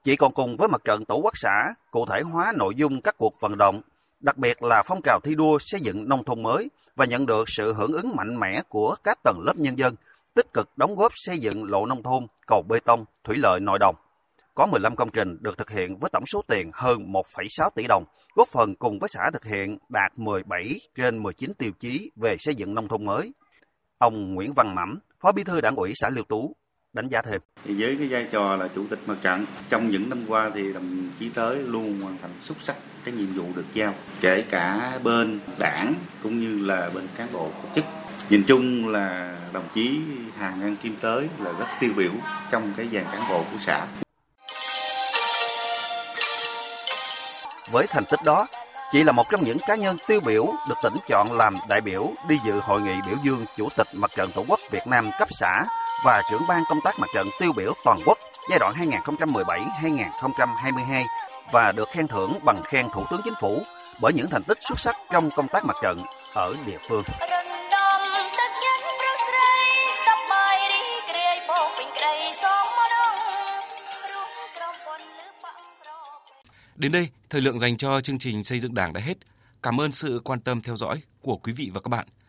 Chị 0.04 0.16
còn 0.16 0.32
cùng 0.32 0.56
với 0.56 0.68
mặt 0.68 0.84
trận 0.84 1.04
tổ 1.04 1.16
quốc 1.16 1.32
xã 1.36 1.74
cụ 1.90 2.06
thể 2.06 2.20
hóa 2.20 2.52
nội 2.56 2.74
dung 2.74 3.00
các 3.00 3.14
cuộc 3.18 3.40
vận 3.40 3.58
động, 3.58 3.80
đặc 4.20 4.38
biệt 4.38 4.62
là 4.62 4.82
phong 4.86 5.00
trào 5.04 5.20
thi 5.20 5.34
đua 5.34 5.58
xây 5.60 5.80
dựng 5.80 6.08
nông 6.08 6.24
thôn 6.24 6.42
mới 6.42 6.70
và 6.96 7.04
nhận 7.04 7.26
được 7.26 7.44
sự 7.48 7.72
hưởng 7.72 7.92
ứng 7.92 8.16
mạnh 8.16 8.40
mẽ 8.40 8.62
của 8.68 8.96
các 9.04 9.18
tầng 9.24 9.40
lớp 9.46 9.56
nhân 9.56 9.78
dân, 9.78 9.94
tích 10.34 10.52
cực 10.52 10.68
đóng 10.76 10.96
góp 10.96 11.12
xây 11.14 11.38
dựng 11.38 11.64
lộ 11.64 11.86
nông 11.86 12.02
thôn, 12.02 12.26
cầu 12.46 12.62
bê 12.68 12.78
tông, 12.84 13.04
thủy 13.24 13.36
lợi 13.38 13.60
nội 13.60 13.78
đồng. 13.78 13.96
Có 14.54 14.66
15 14.66 14.96
công 14.96 15.10
trình 15.10 15.38
được 15.40 15.58
thực 15.58 15.70
hiện 15.70 15.98
với 15.98 16.10
tổng 16.10 16.26
số 16.26 16.42
tiền 16.48 16.70
hơn 16.74 17.12
1,6 17.12 17.70
tỷ 17.74 17.86
đồng, 17.88 18.04
góp 18.34 18.48
phần 18.48 18.74
cùng 18.74 18.98
với 18.98 19.08
xã 19.12 19.30
thực 19.32 19.44
hiện 19.44 19.78
đạt 19.88 20.12
17 20.18 20.80
trên 20.96 21.18
19 21.18 21.54
tiêu 21.54 21.70
chí 21.80 22.10
về 22.16 22.36
xây 22.38 22.54
dựng 22.54 22.74
nông 22.74 22.88
thôn 22.88 23.04
mới. 23.04 23.32
Ông 23.98 24.34
Nguyễn 24.34 24.52
Văn 24.52 24.74
Mẫm, 24.74 24.98
Phó 25.20 25.32
Bí 25.32 25.44
thư 25.44 25.60
Đảng 25.60 25.76
ủy 25.76 25.92
xã 25.94 26.10
Liêu 26.10 26.24
Tú, 26.24 26.56
đánh 26.92 27.08
giá 27.08 27.22
thêm. 27.22 27.40
Thì 27.64 27.74
với 27.78 27.96
cái 27.98 28.08
vai 28.08 28.26
trò 28.30 28.56
là 28.56 28.68
chủ 28.74 28.86
tịch 28.90 28.98
mặt 29.06 29.16
trận 29.22 29.46
trong 29.68 29.90
những 29.90 30.08
năm 30.10 30.24
qua 30.28 30.50
thì 30.54 30.72
đồng 30.72 31.10
chí 31.20 31.28
tới 31.34 31.56
luôn 31.56 32.00
hoàn 32.00 32.18
thành 32.22 32.30
xuất 32.40 32.60
sắc 32.60 32.76
cái 33.04 33.14
nhiệm 33.14 33.34
vụ 33.34 33.44
được 33.54 33.64
giao 33.74 33.94
kể 34.20 34.44
cả 34.50 34.92
bên 35.02 35.40
đảng 35.58 35.94
cũng 36.22 36.40
như 36.40 36.66
là 36.66 36.90
bên 36.94 37.08
cán 37.16 37.28
bộ 37.32 37.50
tổ 37.62 37.68
chức 37.74 37.84
nhìn 38.30 38.42
chung 38.46 38.88
là 38.88 39.36
đồng 39.52 39.68
chí 39.74 40.00
Hà 40.38 40.50
Ngân 40.50 40.76
Kim 40.76 40.96
tới 41.00 41.28
là 41.38 41.52
rất 41.52 41.66
tiêu 41.80 41.90
biểu 41.96 42.10
trong 42.50 42.72
cái 42.76 42.88
dàn 42.92 43.04
cán 43.12 43.28
bộ 43.28 43.44
của 43.52 43.58
xã. 43.60 43.86
Với 47.72 47.86
thành 47.86 48.04
tích 48.10 48.20
đó, 48.24 48.46
chị 48.92 49.04
là 49.04 49.12
một 49.12 49.30
trong 49.30 49.44
những 49.44 49.58
cá 49.66 49.74
nhân 49.74 49.96
tiêu 50.08 50.20
biểu 50.20 50.46
được 50.68 50.74
tỉnh 50.82 50.94
chọn 51.08 51.32
làm 51.32 51.56
đại 51.68 51.80
biểu 51.80 52.12
đi 52.28 52.38
dự 52.46 52.60
hội 52.60 52.80
nghị 52.82 52.94
biểu 53.06 53.16
dương 53.24 53.44
Chủ 53.56 53.68
tịch 53.76 53.86
Mặt 53.94 54.10
trận 54.16 54.30
Tổ 54.34 54.44
quốc 54.48 54.60
Việt 54.70 54.86
Nam 54.86 55.10
cấp 55.18 55.28
xã 55.30 55.64
và 56.04 56.22
trưởng 56.30 56.46
ban 56.48 56.62
công 56.68 56.80
tác 56.80 56.98
mặt 56.98 57.06
trận 57.14 57.28
tiêu 57.40 57.52
biểu 57.56 57.72
toàn 57.84 57.98
quốc 58.06 58.18
giai 58.50 58.58
đoạn 58.58 58.74
2017-2022 58.74 61.04
và 61.52 61.72
được 61.72 61.88
khen 61.92 62.08
thưởng 62.08 62.38
bằng 62.44 62.62
khen 62.64 62.86
Thủ 62.94 63.04
tướng 63.10 63.20
Chính 63.24 63.34
phủ 63.40 63.62
bởi 64.00 64.12
những 64.12 64.30
thành 64.30 64.42
tích 64.42 64.58
xuất 64.60 64.80
sắc 64.80 64.96
trong 65.12 65.30
công 65.36 65.48
tác 65.48 65.64
mặt 65.64 65.76
trận 65.82 66.02
ở 66.34 66.54
địa 66.66 66.78
phương. 66.88 67.02
Đến 76.76 76.92
đây, 76.92 77.08
thời 77.30 77.40
lượng 77.40 77.58
dành 77.58 77.76
cho 77.76 78.00
chương 78.00 78.18
trình 78.18 78.44
xây 78.44 78.58
dựng 78.58 78.74
Đảng 78.74 78.92
đã 78.92 79.00
hết. 79.00 79.14
Cảm 79.62 79.80
ơn 79.80 79.92
sự 79.92 80.20
quan 80.24 80.40
tâm 80.40 80.62
theo 80.62 80.76
dõi 80.76 81.02
của 81.20 81.36
quý 81.36 81.52
vị 81.56 81.70
và 81.74 81.80
các 81.80 81.88
bạn. 81.88 82.06